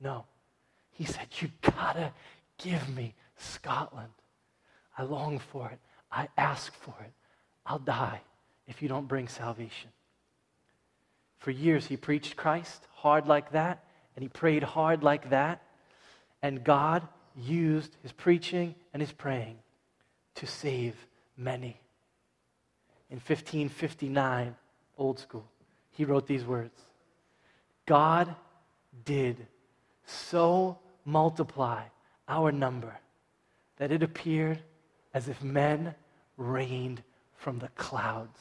No. 0.00 0.24
He 0.90 1.04
said, 1.04 1.26
You 1.38 1.50
gotta 1.60 2.12
give 2.58 2.88
me 2.96 3.14
Scotland. 3.36 4.12
I 4.96 5.02
long 5.02 5.38
for 5.38 5.68
it. 5.70 5.78
I 6.10 6.28
ask 6.36 6.74
for 6.74 6.94
it. 7.00 7.12
I'll 7.66 7.78
die 7.78 8.22
if 8.66 8.80
you 8.80 8.88
don't 8.88 9.06
bring 9.06 9.28
salvation. 9.28 9.90
For 11.38 11.50
years, 11.50 11.86
he 11.86 11.96
preached 11.96 12.36
Christ 12.36 12.86
hard 12.94 13.26
like 13.26 13.52
that, 13.52 13.84
and 14.20 14.24
he 14.24 14.28
prayed 14.28 14.62
hard 14.62 15.02
like 15.02 15.30
that. 15.30 15.62
And 16.42 16.62
God 16.62 17.08
used 17.34 17.96
his 18.02 18.12
preaching 18.12 18.74
and 18.92 19.00
his 19.00 19.12
praying 19.12 19.56
to 20.34 20.46
save 20.46 20.94
many. 21.38 21.80
In 23.08 23.16
1559, 23.16 24.54
old 24.98 25.18
school, 25.18 25.48
he 25.92 26.04
wrote 26.04 26.26
these 26.26 26.44
words 26.44 26.78
God 27.86 28.34
did 29.06 29.46
so 30.04 30.78
multiply 31.06 31.84
our 32.28 32.52
number 32.52 32.98
that 33.78 33.90
it 33.90 34.02
appeared 34.02 34.60
as 35.14 35.28
if 35.28 35.42
men 35.42 35.94
rained 36.36 37.02
from 37.36 37.58
the 37.58 37.68
clouds. 37.68 38.38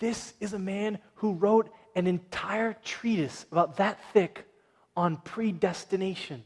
This 0.00 0.34
is 0.40 0.52
a 0.52 0.58
man 0.58 0.98
who 1.14 1.34
wrote 1.34 1.72
an 2.00 2.06
entire 2.06 2.74
treatise 2.82 3.44
about 3.52 3.76
that 3.76 4.00
thick 4.14 4.46
on 4.96 5.18
predestination. 5.18 6.42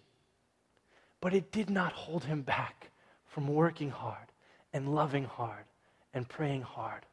But 1.20 1.32
it 1.32 1.52
did 1.52 1.70
not 1.70 1.92
hold 1.92 2.24
him 2.24 2.42
back 2.42 2.90
from 3.28 3.46
working 3.46 3.88
hard 3.88 4.26
and 4.72 4.92
loving 4.92 5.22
hard 5.24 5.64
and 6.12 6.28
praying 6.28 6.62
hard. 6.62 7.06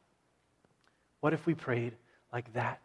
What 1.19 1.33
if 1.33 1.45
we 1.45 1.53
prayed 1.53 1.93
like 2.33 2.51
that? 2.53 2.81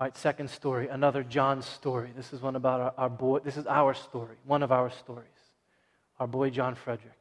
All 0.00 0.06
right, 0.06 0.16
second 0.16 0.50
story, 0.50 0.88
another 0.88 1.22
John 1.22 1.62
story. 1.62 2.10
This 2.16 2.32
is 2.32 2.42
one 2.42 2.56
about 2.56 2.80
our, 2.80 2.94
our 2.98 3.10
boy. 3.10 3.38
This 3.38 3.56
is 3.56 3.68
our 3.68 3.94
story, 3.94 4.34
one 4.44 4.64
of 4.64 4.72
our 4.72 4.90
stories. 4.90 5.28
Our 6.18 6.26
boy 6.26 6.50
John 6.50 6.74
Frederick. 6.74 7.20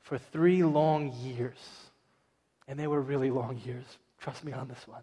For 0.00 0.18
three 0.18 0.64
long 0.64 1.12
years, 1.22 1.58
and 2.66 2.76
they 2.80 2.88
were 2.88 3.00
really 3.00 3.30
long 3.30 3.60
years. 3.64 3.84
Trust 4.18 4.42
me 4.42 4.52
on 4.52 4.66
this 4.66 4.88
one. 4.88 5.02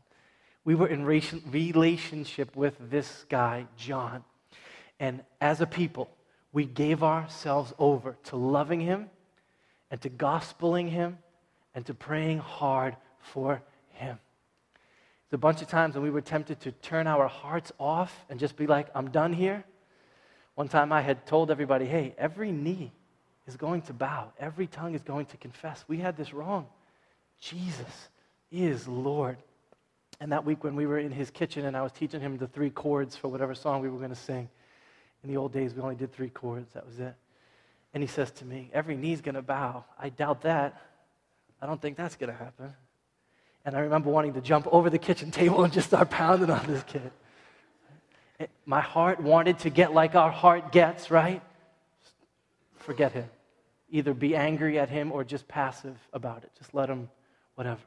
We 0.66 0.76
were 0.76 0.88
in 0.88 1.06
relationship 1.06 2.56
with 2.56 2.76
this 2.90 3.26
guy, 3.30 3.68
John. 3.78 4.24
And 5.00 5.22
as 5.40 5.62
a 5.62 5.68
people, 5.68 6.10
we 6.52 6.66
gave 6.66 7.04
ourselves 7.04 7.74
over 7.78 8.18
to 8.26 8.36
loving 8.36 8.82
him 8.82 9.10
and 9.92 10.02
to 10.02 10.10
gospeling 10.10 10.90
him 10.90 11.20
and 11.76 11.86
to 11.86 11.94
praying 11.94 12.40
hard 12.40 12.96
for 13.20 13.62
him. 13.92 14.18
There's 15.30 15.38
a 15.38 15.38
bunch 15.38 15.62
of 15.62 15.68
times 15.68 15.96
when 15.96 16.04
we 16.04 16.10
were 16.10 16.22
tempted 16.22 16.60
to 16.62 16.72
turn 16.72 17.08
our 17.08 17.28
hearts 17.28 17.72
off 17.80 18.26
and 18.30 18.40
just 18.40 18.56
be 18.56 18.68
like, 18.68 18.88
I'm 18.96 19.12
done 19.12 19.34
here. 19.34 19.64
One 20.56 20.68
time 20.68 20.92
I 20.92 21.02
had 21.02 21.28
told 21.28 21.52
everybody, 21.52 21.86
hey, 21.86 22.16
every 22.18 22.52
knee 22.52 22.92
is 23.46 23.58
going 23.58 23.84
to 23.84 23.94
bow, 23.94 24.32
every 24.40 24.66
tongue 24.66 24.96
is 24.96 25.04
going 25.04 25.28
to 25.28 25.38
confess. 25.38 25.84
We 25.88 25.98
had 25.98 26.18
this 26.18 26.34
wrong. 26.34 26.68
Jesus 27.40 28.10
is 28.52 28.88
Lord. 28.88 29.38
And 30.20 30.32
that 30.32 30.46
week 30.46 30.64
when 30.64 30.76
we 30.76 30.86
were 30.86 30.98
in 30.98 31.12
his 31.12 31.30
kitchen 31.30 31.66
and 31.66 31.76
I 31.76 31.82
was 31.82 31.92
teaching 31.92 32.22
him 32.22 32.38
the 32.38 32.48
three 32.48 32.70
chords 32.70 33.16
for 33.16 33.28
whatever 33.28 33.54
song 33.54 33.82
we 33.82 33.90
were 33.90 33.98
going 33.98 34.10
to 34.10 34.16
sing, 34.16 34.50
in 35.24 35.30
the 35.30 35.38
old 35.38 35.52
days 35.52 35.74
we 35.74 35.82
only 35.82 35.96
did 35.96 36.14
three 36.14 36.30
chords, 36.30 36.72
that 36.74 36.86
was 36.86 37.00
it. 37.00 37.16
And 37.94 38.04
he 38.04 38.08
says 38.08 38.32
to 38.32 38.46
me, 38.46 38.70
Every 38.74 38.96
knee's 38.96 39.22
going 39.22 39.36
to 39.36 39.42
bow. 39.42 39.86
I 40.00 40.10
doubt 40.10 40.42
that. 40.44 40.80
I 41.62 41.66
don't 41.66 41.82
think 41.82 41.98
that's 41.98 42.16
going 42.16 42.32
to 42.32 42.38
happen. 42.38 42.74
And 43.66 43.76
I 43.76 43.80
remember 43.80 44.10
wanting 44.10 44.34
to 44.34 44.42
jump 44.42 44.68
over 44.72 44.90
the 44.90 45.00
kitchen 45.00 45.32
table 45.32 45.64
and 45.64 45.74
just 45.74 45.88
start 45.88 46.10
pounding 46.10 46.50
on 46.50 46.66
this 46.68 46.84
kid. 46.84 47.12
My 48.66 48.82
heart 48.82 49.22
wanted 49.22 49.60
to 49.60 49.70
get 49.70 49.94
like 49.94 50.14
our 50.14 50.30
heart 50.30 50.72
gets, 50.72 51.10
right? 51.10 51.42
Forget 52.78 53.14
him. 53.14 53.30
Either 53.90 54.14
be 54.14 54.36
angry 54.36 54.78
at 54.78 54.90
him 54.90 55.12
or 55.12 55.24
just 55.24 55.48
passive 55.48 55.98
about 56.14 56.44
it. 56.44 56.52
Just 56.58 56.74
let 56.74 56.90
him 56.90 57.10
whatever. 57.56 57.82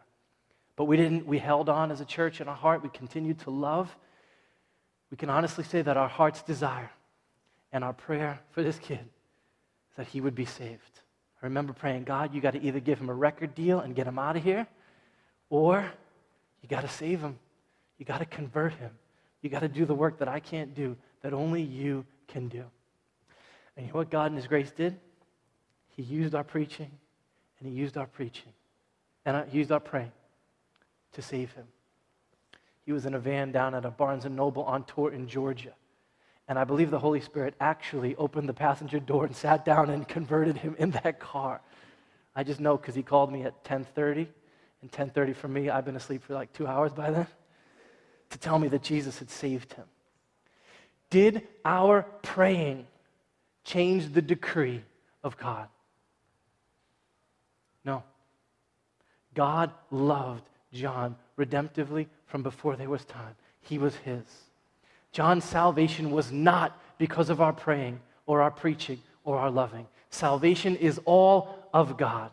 But 0.79 0.85
we 0.85 0.97
didn't, 0.97 1.27
we 1.27 1.39
held 1.39 1.69
on 1.69 1.91
as 1.91 2.01
a 2.01 2.05
church 2.05 2.41
in 2.41 2.47
our 2.47 2.55
heart. 2.55 2.85
We 2.85 2.89
continued 2.91 3.41
to 3.41 3.51
love. 3.51 3.95
we 5.11 5.17
can 5.17 5.29
honestly 5.29 5.65
say 5.65 5.83
that 5.83 5.97
our 5.97 6.09
heart's 6.09 6.41
desire 6.43 6.93
and 7.73 7.83
our 7.83 7.93
prayer 7.93 8.39
for 8.53 8.63
this 8.63 8.79
kid 8.79 9.01
is 9.01 9.97
that 9.97 10.07
he 10.07 10.21
would 10.21 10.37
be 10.37 10.45
saved. 10.45 11.01
I 11.43 11.47
remember 11.47 11.73
praying, 11.73 12.05
God, 12.05 12.33
you 12.33 12.41
got 12.41 12.53
to 12.53 12.63
either 12.63 12.79
give 12.79 13.01
him 13.01 13.09
a 13.09 13.15
record 13.15 13.57
deal 13.57 13.81
and 13.81 13.93
get 13.93 14.07
him 14.07 14.21
out 14.21 14.37
of 14.37 14.45
here, 14.45 14.69
or 15.51 15.85
you 16.63 16.69
got 16.69 16.83
to 16.83 16.89
save 16.89 17.23
him. 17.23 17.41
You 17.99 18.07
got 18.07 18.19
to 18.19 18.27
convert 18.27 18.73
him. 18.75 18.93
You 19.43 19.51
got 19.51 19.61
to 19.61 19.69
do 19.69 19.85
the 19.85 19.97
work 19.97 20.21
that 20.21 20.29
I 20.29 20.39
can't 20.39 20.77
do, 20.77 20.97
that 21.23 21.33
only 21.33 21.61
you 21.61 22.07
can 22.29 22.47
do. 22.47 22.63
And 23.77 23.85
you 23.85 23.93
know 23.93 23.99
what 23.99 24.11
God 24.11 24.31
in 24.31 24.37
His 24.37 24.47
grace 24.47 24.71
did? 24.71 24.97
He 25.97 26.03
used 26.03 26.37
our 26.37 26.45
preaching, 26.45 26.91
and 27.59 27.69
He 27.69 27.75
used 27.75 27.97
our 27.97 28.07
preaching, 28.07 28.53
and 29.25 29.37
uh, 29.37 29.45
He 29.45 29.59
used 29.59 29.73
our 29.73 29.81
praying 29.81 30.13
to 31.13 31.23
save 31.23 31.53
him. 31.53 31.67
He 32.85 32.93
was 32.93 33.07
in 33.07 33.15
a 33.15 33.19
van 33.19 33.53
down 33.53 33.75
at 33.75 33.85
a 33.85 33.91
Barnes 33.91 34.25
and 34.25 34.35
Noble 34.35 34.65
on 34.65 34.85
tour 34.85 35.13
in 35.13 35.29
Georgia. 35.29 35.75
And 36.49 36.59
I 36.59 36.65
believe 36.65 36.91
the 36.91 36.99
Holy 36.99 37.21
Spirit 37.21 37.55
actually 37.61 38.17
opened 38.17 38.49
the 38.49 38.55
passenger 38.55 38.99
door 38.99 39.27
and 39.27 39.37
sat 39.37 39.65
down 39.65 39.91
and 39.91 40.09
converted 40.09 40.57
him 40.57 40.75
in 40.79 40.93
that 40.93 41.21
car. 41.21 41.61
I 42.35 42.45
just 42.45 42.61
know 42.61 42.77
because 42.77 42.95
he 42.95 43.03
called 43.03 43.31
me 43.31 43.43
at 43.43 43.63
10:30, 43.65 44.29
and 44.81 44.91
10:30 44.91 45.35
for 45.35 45.49
me, 45.49 45.69
I've 45.69 45.85
been 45.85 45.97
asleep 45.97 46.23
for 46.23 46.35
like 46.35 46.53
two 46.53 46.67
hours 46.67 46.93
by 46.93 47.11
then, 47.11 47.27
to 48.31 48.39
tell 48.39 48.59
me 48.59 48.69
that 48.69 48.83
Jesus 48.83 49.19
had 49.19 49.29
saved 49.29 49.75
him. 49.75 49.87
Did 51.11 51.47
our 51.65 52.03
praying 52.23 52.87
change 53.65 54.13
the 54.13 54.23
decree 54.23 54.85
of 55.23 55.37
God? 55.37 55.69
No. 57.85 58.03
God 59.35 59.73
loved 59.91 60.49
John 60.73 61.17
redemptively 61.39 62.07
from 62.27 62.43
before 62.43 62.77
there 62.77 62.91
was 62.91 63.05
time. 63.05 63.35
He 63.61 63.79
was 63.79 63.97
his. 63.97 64.25
John's 65.13 65.45
salvation 65.45 66.11
was 66.11 66.31
not 66.31 66.79
because 66.99 67.31
of 67.31 67.41
our 67.41 67.53
praying 67.53 68.01
or 68.27 68.43
our 68.43 68.51
preaching 68.51 69.01
or 69.25 69.39
our 69.39 69.51
loving. 69.51 69.87
Salvation 70.11 70.77
is 70.77 71.01
all 71.05 71.69
of 71.73 71.97
God. 71.97 72.31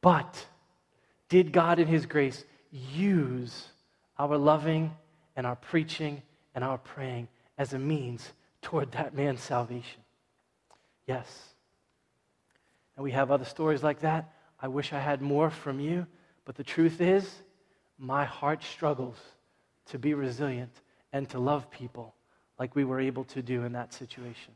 But 0.00 0.46
did 1.28 1.52
God, 1.52 1.78
in 1.78 1.86
His 1.86 2.06
grace, 2.06 2.44
use 2.72 3.68
our 4.18 4.36
loving 4.36 4.94
and 5.36 5.46
our 5.46 5.56
preaching 5.56 6.22
and 6.54 6.64
our 6.64 6.78
praying 6.78 7.28
as 7.58 7.72
a 7.72 7.78
means 7.78 8.32
toward 8.62 8.92
that 8.92 9.14
man's 9.14 9.40
salvation? 9.40 10.00
Yes. 11.06 11.26
And 12.96 13.04
we 13.04 13.12
have 13.12 13.30
other 13.30 13.44
stories 13.44 13.82
like 13.82 14.00
that. 14.00 14.32
I 14.60 14.68
wish 14.68 14.92
I 14.92 14.98
had 15.00 15.22
more 15.22 15.50
from 15.50 15.80
you, 15.80 16.06
but 16.44 16.54
the 16.54 16.64
truth 16.64 17.00
is, 17.00 17.30
my 18.00 18.24
heart 18.24 18.64
struggles 18.64 19.16
to 19.86 19.98
be 19.98 20.14
resilient 20.14 20.72
and 21.12 21.28
to 21.28 21.38
love 21.38 21.70
people 21.70 22.14
like 22.58 22.74
we 22.74 22.84
were 22.84 22.98
able 22.98 23.24
to 23.24 23.42
do 23.42 23.64
in 23.64 23.72
that 23.72 23.92
situation. 23.92 24.54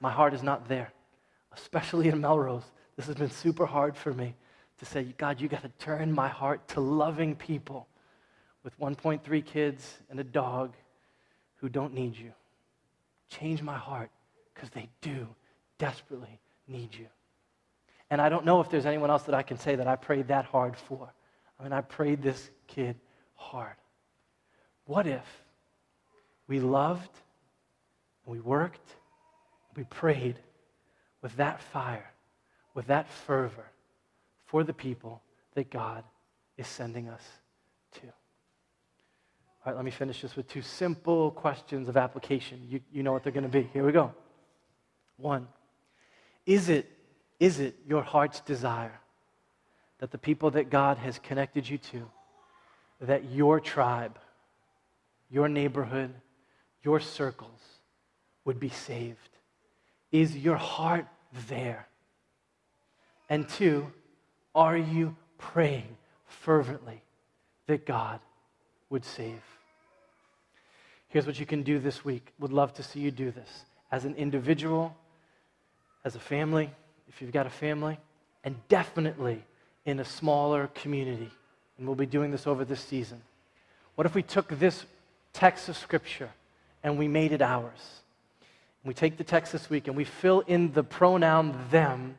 My 0.00 0.10
heart 0.10 0.32
is 0.32 0.42
not 0.42 0.68
there, 0.68 0.92
especially 1.52 2.08
in 2.08 2.20
Melrose. 2.20 2.64
This 2.96 3.06
has 3.06 3.16
been 3.16 3.30
super 3.30 3.66
hard 3.66 3.96
for 3.96 4.12
me 4.12 4.34
to 4.78 4.84
say, 4.84 5.04
God, 5.18 5.40
you 5.40 5.48
got 5.48 5.62
to 5.62 5.70
turn 5.78 6.12
my 6.12 6.28
heart 6.28 6.66
to 6.68 6.80
loving 6.80 7.34
people 7.34 7.88
with 8.62 8.78
1.3 8.78 9.44
kids 9.44 9.98
and 10.08 10.20
a 10.20 10.24
dog 10.24 10.74
who 11.56 11.68
don't 11.68 11.94
need 11.94 12.16
you. 12.16 12.32
Change 13.28 13.62
my 13.62 13.76
heart 13.76 14.10
because 14.54 14.70
they 14.70 14.88
do 15.00 15.26
desperately 15.78 16.38
need 16.68 16.94
you. 16.94 17.06
And 18.10 18.20
I 18.20 18.28
don't 18.28 18.44
know 18.44 18.60
if 18.60 18.70
there's 18.70 18.86
anyone 18.86 19.10
else 19.10 19.22
that 19.24 19.34
I 19.34 19.42
can 19.42 19.58
say 19.58 19.74
that 19.76 19.88
I 19.88 19.96
prayed 19.96 20.28
that 20.28 20.44
hard 20.44 20.76
for. 20.76 21.12
I 21.62 21.64
mean, 21.64 21.72
I 21.72 21.80
prayed 21.80 22.22
this 22.22 22.50
kid 22.66 22.96
hard. 23.34 23.76
What 24.84 25.06
if 25.06 25.24
we 26.48 26.58
loved, 26.58 27.10
and 28.26 28.32
we 28.34 28.40
worked, 28.40 28.96
and 29.68 29.76
we 29.76 29.84
prayed 29.84 30.34
with 31.22 31.36
that 31.36 31.62
fire, 31.62 32.10
with 32.74 32.88
that 32.88 33.08
fervor 33.08 33.66
for 34.46 34.64
the 34.64 34.72
people 34.72 35.22
that 35.54 35.70
God 35.70 36.02
is 36.56 36.66
sending 36.66 37.08
us 37.08 37.22
to? 38.00 38.06
All 39.64 39.66
right, 39.66 39.76
let 39.76 39.84
me 39.84 39.92
finish 39.92 40.20
this 40.20 40.34
with 40.34 40.48
two 40.48 40.62
simple 40.62 41.30
questions 41.30 41.88
of 41.88 41.96
application. 41.96 42.66
You, 42.68 42.80
you 42.92 43.04
know 43.04 43.12
what 43.12 43.22
they're 43.22 43.32
going 43.32 43.44
to 43.44 43.48
be. 43.48 43.70
Here 43.72 43.86
we 43.86 43.92
go. 43.92 44.12
One, 45.16 45.46
is 46.44 46.68
it, 46.68 46.90
is 47.38 47.60
it 47.60 47.76
your 47.86 48.02
heart's 48.02 48.40
desire 48.40 48.98
that 50.02 50.10
the 50.10 50.18
people 50.18 50.50
that 50.50 50.68
God 50.68 50.98
has 50.98 51.20
connected 51.20 51.68
you 51.68 51.78
to, 51.78 52.10
that 53.02 53.30
your 53.30 53.60
tribe, 53.60 54.18
your 55.30 55.48
neighborhood, 55.48 56.12
your 56.82 56.98
circles 56.98 57.60
would 58.44 58.58
be 58.58 58.68
saved? 58.68 59.16
Is 60.10 60.36
your 60.36 60.56
heart 60.56 61.06
there? 61.46 61.86
And 63.30 63.48
two, 63.48 63.92
are 64.56 64.76
you 64.76 65.14
praying 65.38 65.96
fervently 66.26 67.00
that 67.68 67.86
God 67.86 68.18
would 68.90 69.04
save? 69.04 69.40
Here's 71.06 71.28
what 71.28 71.38
you 71.38 71.46
can 71.46 71.62
do 71.62 71.78
this 71.78 72.04
week. 72.04 72.32
Would 72.40 72.52
love 72.52 72.74
to 72.74 72.82
see 72.82 72.98
you 72.98 73.12
do 73.12 73.30
this 73.30 73.66
as 73.92 74.04
an 74.04 74.16
individual, 74.16 74.96
as 76.04 76.16
a 76.16 76.20
family, 76.20 76.72
if 77.06 77.22
you've 77.22 77.30
got 77.30 77.46
a 77.46 77.50
family, 77.50 78.00
and 78.42 78.56
definitely 78.66 79.44
in 79.84 80.00
a 80.00 80.04
smaller 80.04 80.68
community. 80.68 81.30
And 81.78 81.86
we'll 81.86 81.96
be 81.96 82.06
doing 82.06 82.30
this 82.30 82.46
over 82.46 82.64
this 82.64 82.80
season. 82.80 83.20
What 83.94 84.06
if 84.06 84.14
we 84.14 84.22
took 84.22 84.48
this 84.58 84.84
text 85.32 85.68
of 85.68 85.76
Scripture 85.76 86.30
and 86.82 86.98
we 86.98 87.08
made 87.08 87.32
it 87.32 87.42
ours? 87.42 88.00
We 88.84 88.94
take 88.94 89.16
the 89.16 89.24
text 89.24 89.52
this 89.52 89.70
week 89.70 89.88
and 89.88 89.96
we 89.96 90.04
fill 90.04 90.40
in 90.40 90.72
the 90.72 90.82
pronoun 90.82 91.56
them 91.70 92.18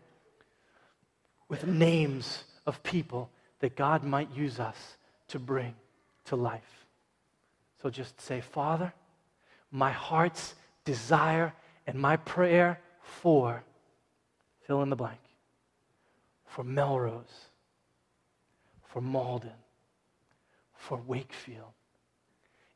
with 1.49 1.67
names 1.67 2.43
of 2.65 2.81
people 2.83 3.29
that 3.59 3.75
God 3.75 4.03
might 4.03 4.31
use 4.35 4.59
us 4.59 4.77
to 5.29 5.39
bring 5.39 5.75
to 6.25 6.35
life. 6.35 6.85
So 7.81 7.89
just 7.89 8.19
say, 8.21 8.41
Father, 8.41 8.93
my 9.71 9.91
heart's 9.91 10.55
desire 10.85 11.53
and 11.85 11.99
my 11.99 12.17
prayer 12.17 12.79
for, 13.01 13.63
fill 14.65 14.81
in 14.81 14.89
the 14.89 14.95
blank, 14.95 15.19
for 16.45 16.63
Melrose 16.63 17.49
for 18.93 19.01
Malden, 19.01 19.49
for 20.75 21.01
Wakefield, 21.07 21.73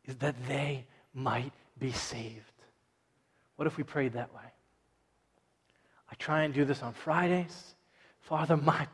is 0.05 0.15
that 0.15 0.33
they 0.47 0.83
might 1.13 1.53
be 1.77 1.91
saved. 1.91 2.41
What 3.55 3.67
if 3.67 3.77
we 3.77 3.83
prayed 3.83 4.13
that 4.13 4.33
way? 4.33 4.41
I 6.11 6.15
try 6.15 6.41
and 6.41 6.55
do 6.55 6.65
this 6.65 6.81
on 6.81 6.93
Fridays. 6.93 7.75
Father, 8.21 8.57
my, 8.57 8.87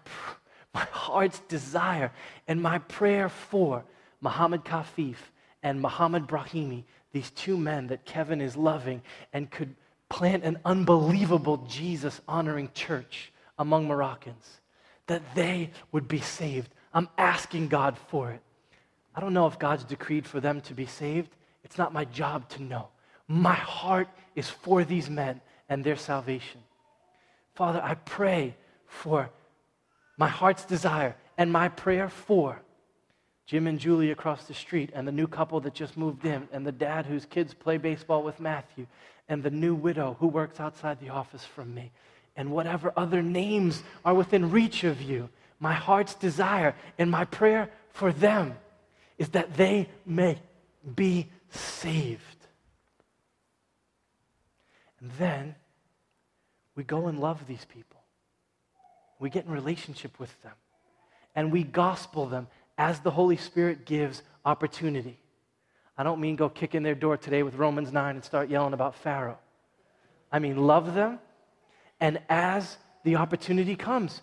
my 0.73 0.85
heart's 0.91 1.39
desire 1.47 2.11
and 2.49 2.61
my 2.61 2.79
prayer 2.79 3.29
for 3.29 3.85
Muhammad 4.19 4.65
Kafif 4.65 5.15
and 5.61 5.79
Muhammad 5.79 6.27
Brahimi, 6.27 6.83
these 7.13 7.31
two 7.31 7.55
men 7.55 7.87
that 7.87 8.03
Kevin 8.03 8.41
is 8.41 8.57
loving 8.57 9.01
and 9.31 9.49
could 9.49 9.73
plant 10.09 10.43
an 10.43 10.59
unbelievable 10.65 11.65
Jesus 11.69 12.19
honoring 12.27 12.69
church 12.73 13.31
among 13.57 13.87
Moroccans, 13.87 14.59
that 15.07 15.21
they 15.35 15.69
would 15.93 16.09
be 16.09 16.19
saved 16.19 16.69
I'm 16.93 17.09
asking 17.17 17.69
God 17.69 17.97
for 18.09 18.31
it. 18.31 18.41
I 19.15 19.21
don't 19.21 19.33
know 19.33 19.47
if 19.47 19.59
God's 19.59 19.83
decreed 19.83 20.27
for 20.27 20.39
them 20.39 20.61
to 20.61 20.73
be 20.73 20.85
saved. 20.85 21.35
It's 21.63 21.77
not 21.77 21.93
my 21.93 22.05
job 22.05 22.49
to 22.49 22.63
know. 22.63 22.89
My 23.27 23.55
heart 23.55 24.09
is 24.35 24.49
for 24.49 24.83
these 24.83 25.09
men 25.09 25.41
and 25.69 25.83
their 25.83 25.95
salvation. 25.95 26.61
Father, 27.55 27.81
I 27.83 27.95
pray 27.95 28.55
for 28.87 29.29
my 30.17 30.27
heart's 30.27 30.65
desire 30.65 31.15
and 31.37 31.51
my 31.51 31.69
prayer 31.69 32.09
for 32.09 32.61
Jim 33.45 33.67
and 33.67 33.79
Julie 33.79 34.11
across 34.11 34.45
the 34.45 34.53
street, 34.53 34.89
and 34.93 35.05
the 35.07 35.11
new 35.11 35.27
couple 35.27 35.59
that 35.59 35.73
just 35.73 35.97
moved 35.97 36.25
in, 36.25 36.47
and 36.53 36.65
the 36.65 36.71
dad 36.71 37.05
whose 37.05 37.25
kids 37.25 37.53
play 37.53 37.77
baseball 37.77 38.23
with 38.23 38.39
Matthew, 38.39 38.87
and 39.27 39.43
the 39.43 39.51
new 39.51 39.75
widow 39.75 40.15
who 40.19 40.27
works 40.27 40.61
outside 40.61 40.99
the 40.99 41.09
office 41.09 41.43
from 41.43 41.73
me, 41.73 41.91
and 42.37 42.51
whatever 42.51 42.93
other 42.95 43.21
names 43.21 43.83
are 44.05 44.13
within 44.13 44.49
reach 44.49 44.85
of 44.85 45.01
you 45.01 45.29
my 45.63 45.73
heart's 45.73 46.13
desire 46.15 46.75
and 46.97 47.09
my 47.09 47.23
prayer 47.23 47.69
for 47.93 48.11
them 48.11 48.53
is 49.17 49.29
that 49.29 49.55
they 49.55 49.87
may 50.05 50.37
be 50.93 51.29
saved. 51.51 52.19
And 54.99 55.09
then 55.17 55.55
we 56.75 56.83
go 56.83 57.07
and 57.07 57.17
love 57.17 57.47
these 57.47 57.63
people. 57.63 58.01
We 59.19 59.29
get 59.29 59.45
in 59.45 59.51
relationship 59.51 60.19
with 60.19 60.41
them. 60.41 60.51
And 61.33 61.49
we 61.49 61.63
gospel 61.63 62.25
them 62.25 62.47
as 62.77 62.99
the 62.99 63.11
Holy 63.11 63.37
Spirit 63.37 63.85
gives 63.85 64.21
opportunity. 64.43 65.17
I 65.97 66.03
don't 66.03 66.19
mean 66.19 66.35
go 66.35 66.49
kick 66.49 66.75
in 66.75 66.83
their 66.83 66.93
door 66.93 67.15
today 67.15 67.41
with 67.41 67.55
Romans 67.55 67.93
9 67.93 68.15
and 68.15 68.25
start 68.25 68.49
yelling 68.49 68.73
about 68.73 68.95
Pharaoh. 68.95 69.39
I 70.29 70.39
mean, 70.39 70.57
love 70.57 70.93
them, 70.93 71.19
and 72.01 72.19
as 72.27 72.75
the 73.05 73.15
opportunity 73.15 73.77
comes, 73.77 74.21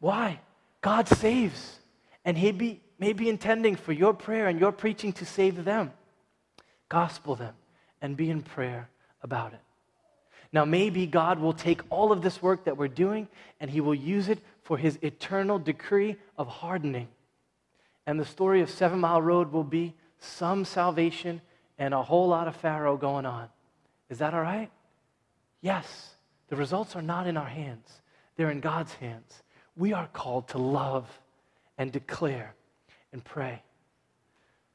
why? 0.00 0.40
God 0.80 1.08
saves. 1.08 1.78
And 2.24 2.36
He 2.36 2.52
be, 2.52 2.80
may 2.98 3.12
be 3.12 3.28
intending 3.28 3.76
for 3.76 3.92
your 3.92 4.14
prayer 4.14 4.46
and 4.46 4.60
your 4.60 4.72
preaching 4.72 5.12
to 5.14 5.26
save 5.26 5.64
them. 5.64 5.92
gospel 6.88 7.36
them, 7.36 7.54
and 8.02 8.16
be 8.16 8.28
in 8.30 8.42
prayer 8.42 8.90
about 9.22 9.52
it. 9.52 9.60
Now, 10.52 10.64
maybe 10.64 11.06
God 11.06 11.38
will 11.38 11.52
take 11.52 11.82
all 11.90 12.10
of 12.10 12.22
this 12.22 12.42
work 12.42 12.64
that 12.64 12.76
we're 12.76 12.88
doing 12.88 13.28
and 13.60 13.70
He 13.70 13.80
will 13.80 13.94
use 13.94 14.28
it 14.28 14.40
for 14.62 14.76
His 14.76 14.98
eternal 15.00 15.58
decree 15.58 16.16
of 16.36 16.48
hardening. 16.48 17.08
And 18.06 18.18
the 18.18 18.24
story 18.24 18.60
of 18.60 18.70
Seven 18.70 18.98
Mile 18.98 19.22
Road 19.22 19.52
will 19.52 19.64
be 19.64 19.94
some 20.18 20.64
salvation 20.64 21.40
and 21.78 21.94
a 21.94 22.02
whole 22.02 22.28
lot 22.28 22.48
of 22.48 22.56
Pharaoh 22.56 22.96
going 22.96 23.26
on. 23.26 23.48
Is 24.08 24.18
that 24.18 24.34
all 24.34 24.42
right? 24.42 24.70
Yes. 25.60 26.16
The 26.48 26.56
results 26.56 26.96
are 26.96 27.02
not 27.02 27.28
in 27.28 27.36
our 27.36 27.46
hands, 27.46 27.88
they're 28.36 28.50
in 28.50 28.60
God's 28.60 28.94
hands. 28.94 29.42
We 29.80 29.94
are 29.94 30.08
called 30.12 30.48
to 30.48 30.58
love 30.58 31.06
and 31.78 31.90
declare 31.90 32.52
and 33.14 33.24
pray. 33.24 33.62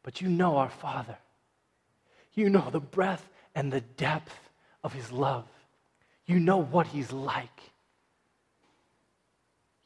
But 0.02 0.20
you 0.20 0.28
know 0.28 0.58
our 0.58 0.72
Father. 0.72 1.16
You 2.34 2.50
know 2.50 2.72
the 2.72 2.80
breadth 2.80 3.30
and 3.54 3.72
the 3.72 3.82
depth 3.82 4.50
of 4.84 4.94
His 4.94 5.12
love. 5.12 5.46
You 6.26 6.40
know 6.40 6.58
what 6.58 6.88
He's 6.88 7.12
like. 7.12 7.62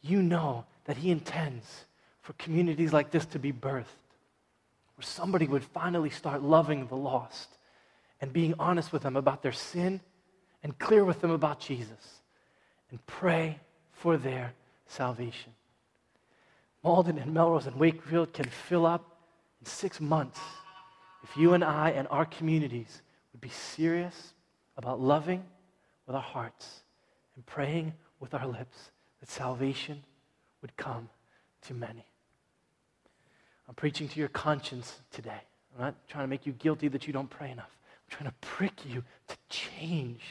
You 0.01 0.21
know 0.21 0.63
that 0.85 0.95
He 0.95 1.11
intends 1.11 1.83
for 2.21 2.31
communities 2.33 2.93
like 2.93 3.11
this 3.11 3.25
to 3.25 3.39
be 3.39 3.51
birthed, 3.51 3.99
where 4.95 5.01
somebody 5.01 5.47
would 5.47 5.65
finally 5.65 6.11
start 6.11 6.43
loving 6.43 6.87
the 6.87 6.95
lost 6.95 7.57
and 8.21 8.31
being 8.31 8.53
honest 8.57 8.93
with 8.93 9.01
them 9.01 9.17
about 9.17 9.43
their 9.43 9.51
sin 9.51 9.99
and 10.63 10.79
clear 10.79 11.03
with 11.03 11.19
them 11.19 11.31
about 11.31 11.59
Jesus 11.59 12.21
and 12.89 13.05
pray 13.05 13.59
for 13.91 14.15
their 14.15 14.53
salvation. 14.89 15.53
Malden 16.83 17.17
and 17.17 17.33
Melrose 17.33 17.67
and 17.67 17.75
Wakefield 17.75 18.33
can 18.33 18.45
fill 18.45 18.85
up 18.85 19.17
in 19.59 19.65
six 19.65 19.99
months 19.99 20.39
if 21.23 21.35
you 21.37 21.53
and 21.53 21.63
I 21.63 21.91
and 21.91 22.07
our 22.09 22.25
communities 22.25 23.01
would 23.33 23.41
be 23.41 23.49
serious 23.49 24.33
about 24.77 24.99
loving 24.99 25.43
with 26.07 26.15
our 26.15 26.21
hearts 26.21 26.81
and 27.35 27.45
praying 27.45 27.93
with 28.19 28.33
our 28.33 28.47
lips 28.47 28.91
that 29.19 29.29
salvation 29.29 30.03
would 30.61 30.75
come 30.77 31.09
to 31.63 31.73
many. 31.73 32.05
I'm 33.67 33.75
preaching 33.75 34.07
to 34.07 34.19
your 34.19 34.29
conscience 34.29 34.99
today. 35.11 35.41
I'm 35.75 35.85
not 35.85 35.95
trying 36.07 36.23
to 36.23 36.27
make 36.27 36.45
you 36.45 36.53
guilty 36.53 36.87
that 36.87 37.05
you 37.05 37.13
don't 37.13 37.29
pray 37.29 37.51
enough. 37.51 37.69
I'm 37.69 38.17
trying 38.17 38.29
to 38.29 38.35
prick 38.41 38.85
you 38.85 39.03
to 39.27 39.37
change. 39.49 40.21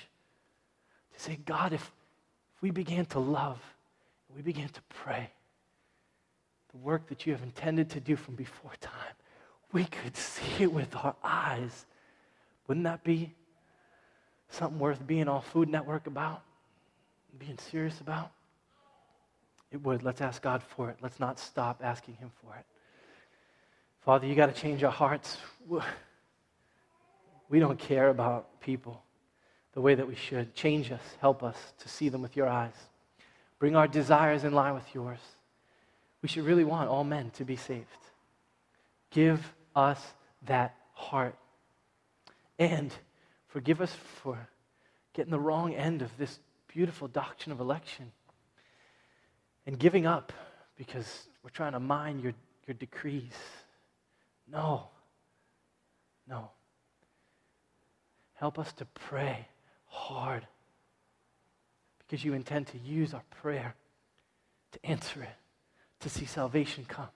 To 1.15 1.21
say, 1.21 1.39
God, 1.45 1.73
if, 1.73 1.93
if 2.57 2.63
we 2.63 2.71
began 2.71 3.07
to 3.07 3.21
love, 3.21 3.61
we 4.35 4.43
began 4.43 4.68
to 4.68 4.83
pray, 4.89 5.31
the 6.70 6.76
work 6.79 7.09
that 7.09 7.26
you 7.26 7.33
have 7.33 7.43
intended 7.43 7.91
to 7.91 8.01
do 8.01 8.16
from 8.16 8.35
before 8.35 8.72
time, 8.81 9.14
we 9.72 9.85
could 9.85 10.16
see 10.16 10.64
it 10.64 10.72
with 10.72 10.95
our 10.97 11.16
eyes. 11.22 11.87
Wouldn't 12.66 12.85
that 12.85 13.05
be 13.05 13.35
something 14.49 14.79
worth 14.79 15.07
being 15.07 15.29
all 15.29 15.41
Food 15.41 15.68
Network 15.68 16.07
about? 16.07 16.43
Being 17.39 17.59
serious 17.59 18.01
about? 18.01 18.31
It 19.70 19.83
would. 19.83 20.03
Let's 20.03 20.20
ask 20.20 20.41
God 20.41 20.62
for 20.62 20.91
it. 20.91 20.97
Let's 21.03 21.20
not 21.20 21.39
stop 21.39 21.81
asking 21.83 22.14
Him 22.14 22.31
for 22.43 22.55
it. 22.57 22.64
Father, 24.01 24.26
you 24.26 24.35
got 24.35 24.55
to 24.55 24.59
change 24.59 24.83
our 24.83 24.91
hearts. 24.91 25.37
We 27.51 27.61
don't 27.61 27.79
care 27.79 28.09
about 28.09 28.61
people 28.61 29.03
the 29.72 29.81
way 29.81 29.95
that 29.95 30.09
we 30.09 30.14
should. 30.14 30.55
Change 30.55 30.91
us. 30.91 31.03
Help 31.20 31.43
us 31.43 31.57
to 31.79 31.89
see 31.89 32.09
them 32.09 32.22
with 32.22 32.35
your 32.37 32.49
eyes. 32.49 32.74
Bring 33.59 33.77
our 33.77 33.89
desires 33.89 34.45
in 34.45 34.53
line 34.53 34.75
with 34.75 34.95
yours. 34.95 35.19
We 36.23 36.29
should 36.29 36.45
really 36.45 36.65
want 36.65 36.89
all 36.89 37.05
men 37.05 37.31
to 37.33 37.45
be 37.45 37.57
saved. 37.57 37.87
Give 39.11 39.41
us 39.75 40.01
that 40.47 40.75
heart. 40.93 41.37
And 42.59 42.93
forgive 43.49 43.81
us 43.81 43.93
for 44.23 44.49
getting 45.13 45.31
the 45.31 45.41
wrong 45.41 45.75
end 45.75 46.03
of 46.03 46.17
this 46.19 46.39
beautiful 46.69 47.09
doctrine 47.09 47.53
of 47.53 47.61
election 47.61 48.13
and 49.67 49.79
giving 49.79 50.07
up 50.07 50.33
because 50.77 51.29
we're 51.43 51.51
trying 51.51 51.73
to 51.73 51.81
mine 51.81 52.21
your, 52.21 52.33
your 52.67 52.75
decrees. 52.75 53.35
No. 54.51 54.89
No. 56.29 56.51
Help 58.35 58.59
us 58.59 58.73
to 58.75 58.85
pray 58.85 59.47
hard 59.87 60.47
because 62.09 62.25
you 62.25 62.33
intend 62.33 62.67
to 62.69 62.79
use 62.79 63.13
our 63.13 63.23
prayer 63.43 63.75
to 64.73 64.87
answer 64.87 65.23
it, 65.23 65.37
to 66.01 66.09
see 66.09 66.25
salvation 66.25 66.85
come. 66.89 67.09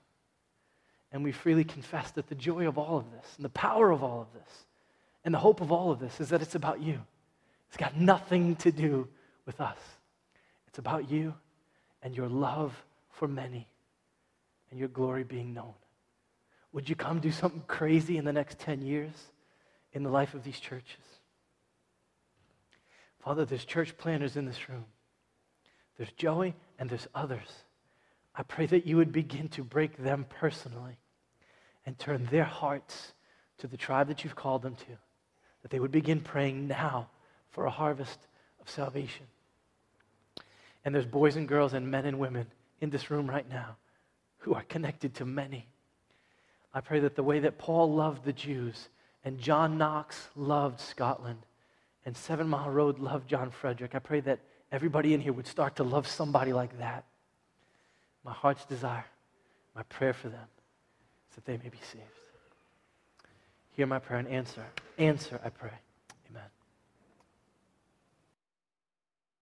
And 1.13 1.25
we 1.25 1.33
freely 1.33 1.65
confess 1.65 2.11
that 2.13 2.29
the 2.29 2.35
joy 2.35 2.67
of 2.67 2.79
all 2.79 2.99
of 2.99 3.11
this 3.11 3.27
and 3.37 3.45
the 3.45 3.51
power 3.51 3.91
of 3.91 4.03
all 4.03 4.21
of 4.21 4.33
this 4.33 4.67
and 5.25 5.33
the 5.33 5.39
hope 5.39 5.61
of 5.61 5.73
all 5.73 5.91
of 5.91 5.99
this 5.99 6.21
is 6.21 6.31
that 6.31 6.43
it's 6.43 6.55
about 6.55 6.81
you. 6.81 7.01
It's 7.69 7.77
got 7.77 7.97
nothing 7.97 8.57
to 8.57 8.73
do 8.73 9.09
with 9.47 9.61
us. 9.61 9.79
It's 10.69 10.79
about 10.79 11.11
you 11.11 11.35
and 12.03 12.17
your 12.17 12.29
love 12.29 12.75
for 13.11 13.29
many 13.29 13.67
and 14.71 14.79
your 14.79 14.89
glory 14.89 15.25
being 15.25 15.55
known. 15.55 15.75
Would 16.73 16.89
you 16.89 16.97
come 16.97 17.21
do 17.21 17.31
something 17.31 17.63
crazy 17.67 18.17
in 18.17 18.25
the 18.25 18.33
next 18.33 18.59
10 18.59 18.83
years 18.83 19.13
in 19.93 20.03
the 20.03 20.11
life 20.11 20.35
of 20.35 20.45
these 20.45 20.59
churches? 20.59 21.12
Father, 23.23 23.45
there's 23.45 23.65
church 23.65 23.97
planters 23.97 24.37
in 24.37 24.47
this 24.47 24.69
room. 24.69 24.85
There's 25.97 26.13
Joey 26.13 26.55
and 26.79 26.91
there's 26.91 27.07
others. 27.15 27.49
I 28.35 28.43
pray 28.43 28.67
that 28.67 28.87
you 28.87 28.97
would 28.97 29.13
begin 29.13 29.49
to 29.51 29.63
break 29.63 29.97
them 29.97 30.27
personally 30.29 30.99
and 31.87 31.99
turn 31.99 32.27
their 32.31 32.45
hearts 32.45 33.13
to 33.59 33.67
the 33.69 33.77
tribe 33.77 34.09
that 34.09 34.25
you've 34.25 34.35
called 34.35 34.63
them 34.63 34.75
to, 34.75 34.99
that 35.63 35.71
they 35.71 35.79
would 35.79 35.93
begin 35.93 36.21
praying 36.21 36.67
now 36.67 37.09
for 37.51 37.67
a 37.67 37.71
harvest 37.71 38.19
of 38.61 38.69
salvation. 38.69 39.27
And 40.85 40.93
there's 40.93 41.07
boys 41.07 41.37
and 41.37 41.47
girls 41.47 41.75
and 41.75 41.91
men 41.91 42.07
and 42.07 42.19
women 42.19 42.47
in 42.81 42.91
this 42.91 43.11
room 43.11 43.31
right 43.31 43.49
now 43.49 43.77
who 44.39 44.55
are 44.55 44.65
connected 44.65 45.15
to 45.15 45.25
many. 45.25 45.69
I 46.75 46.81
pray 46.81 46.99
that 47.01 47.15
the 47.15 47.23
way 47.23 47.39
that 47.41 47.59
Paul 47.59 47.93
loved 47.95 48.25
the 48.25 48.33
Jews 48.33 48.89
and 49.25 49.39
John 49.39 49.79
Knox 49.79 50.29
loved 50.35 50.81
Scotland 50.81 51.47
and 52.05 52.17
Seven 52.17 52.49
Mile 52.49 52.71
Road 52.71 52.99
loved 52.99 53.29
John 53.29 53.51
Frederick, 53.51 53.95
I 53.95 53.99
pray 53.99 54.21
that 54.21 54.41
everybody 54.71 55.15
in 55.15 55.21
here 55.21 55.33
would 55.33 55.47
start 55.47 55.77
to 55.77 55.85
love 55.85 56.07
somebody 56.07 56.53
like 56.53 56.79
that. 56.79 57.05
My 58.25 58.33
heart's 58.33 58.65
desire, 58.65 59.05
my 59.75 59.83
prayer 59.85 60.13
for 60.13 60.29
them 60.29 60.47
is 61.31 61.37
that 61.37 61.45
they 61.45 61.57
may 61.59 61.69
be 61.69 61.79
saved. 61.93 62.05
Hear 63.77 63.87
my 63.87 63.99
prayer 63.99 64.19
and 64.19 64.29
answer. 64.29 64.65
Answer, 64.99 65.41
I 65.45 65.49
pray. 65.49 65.73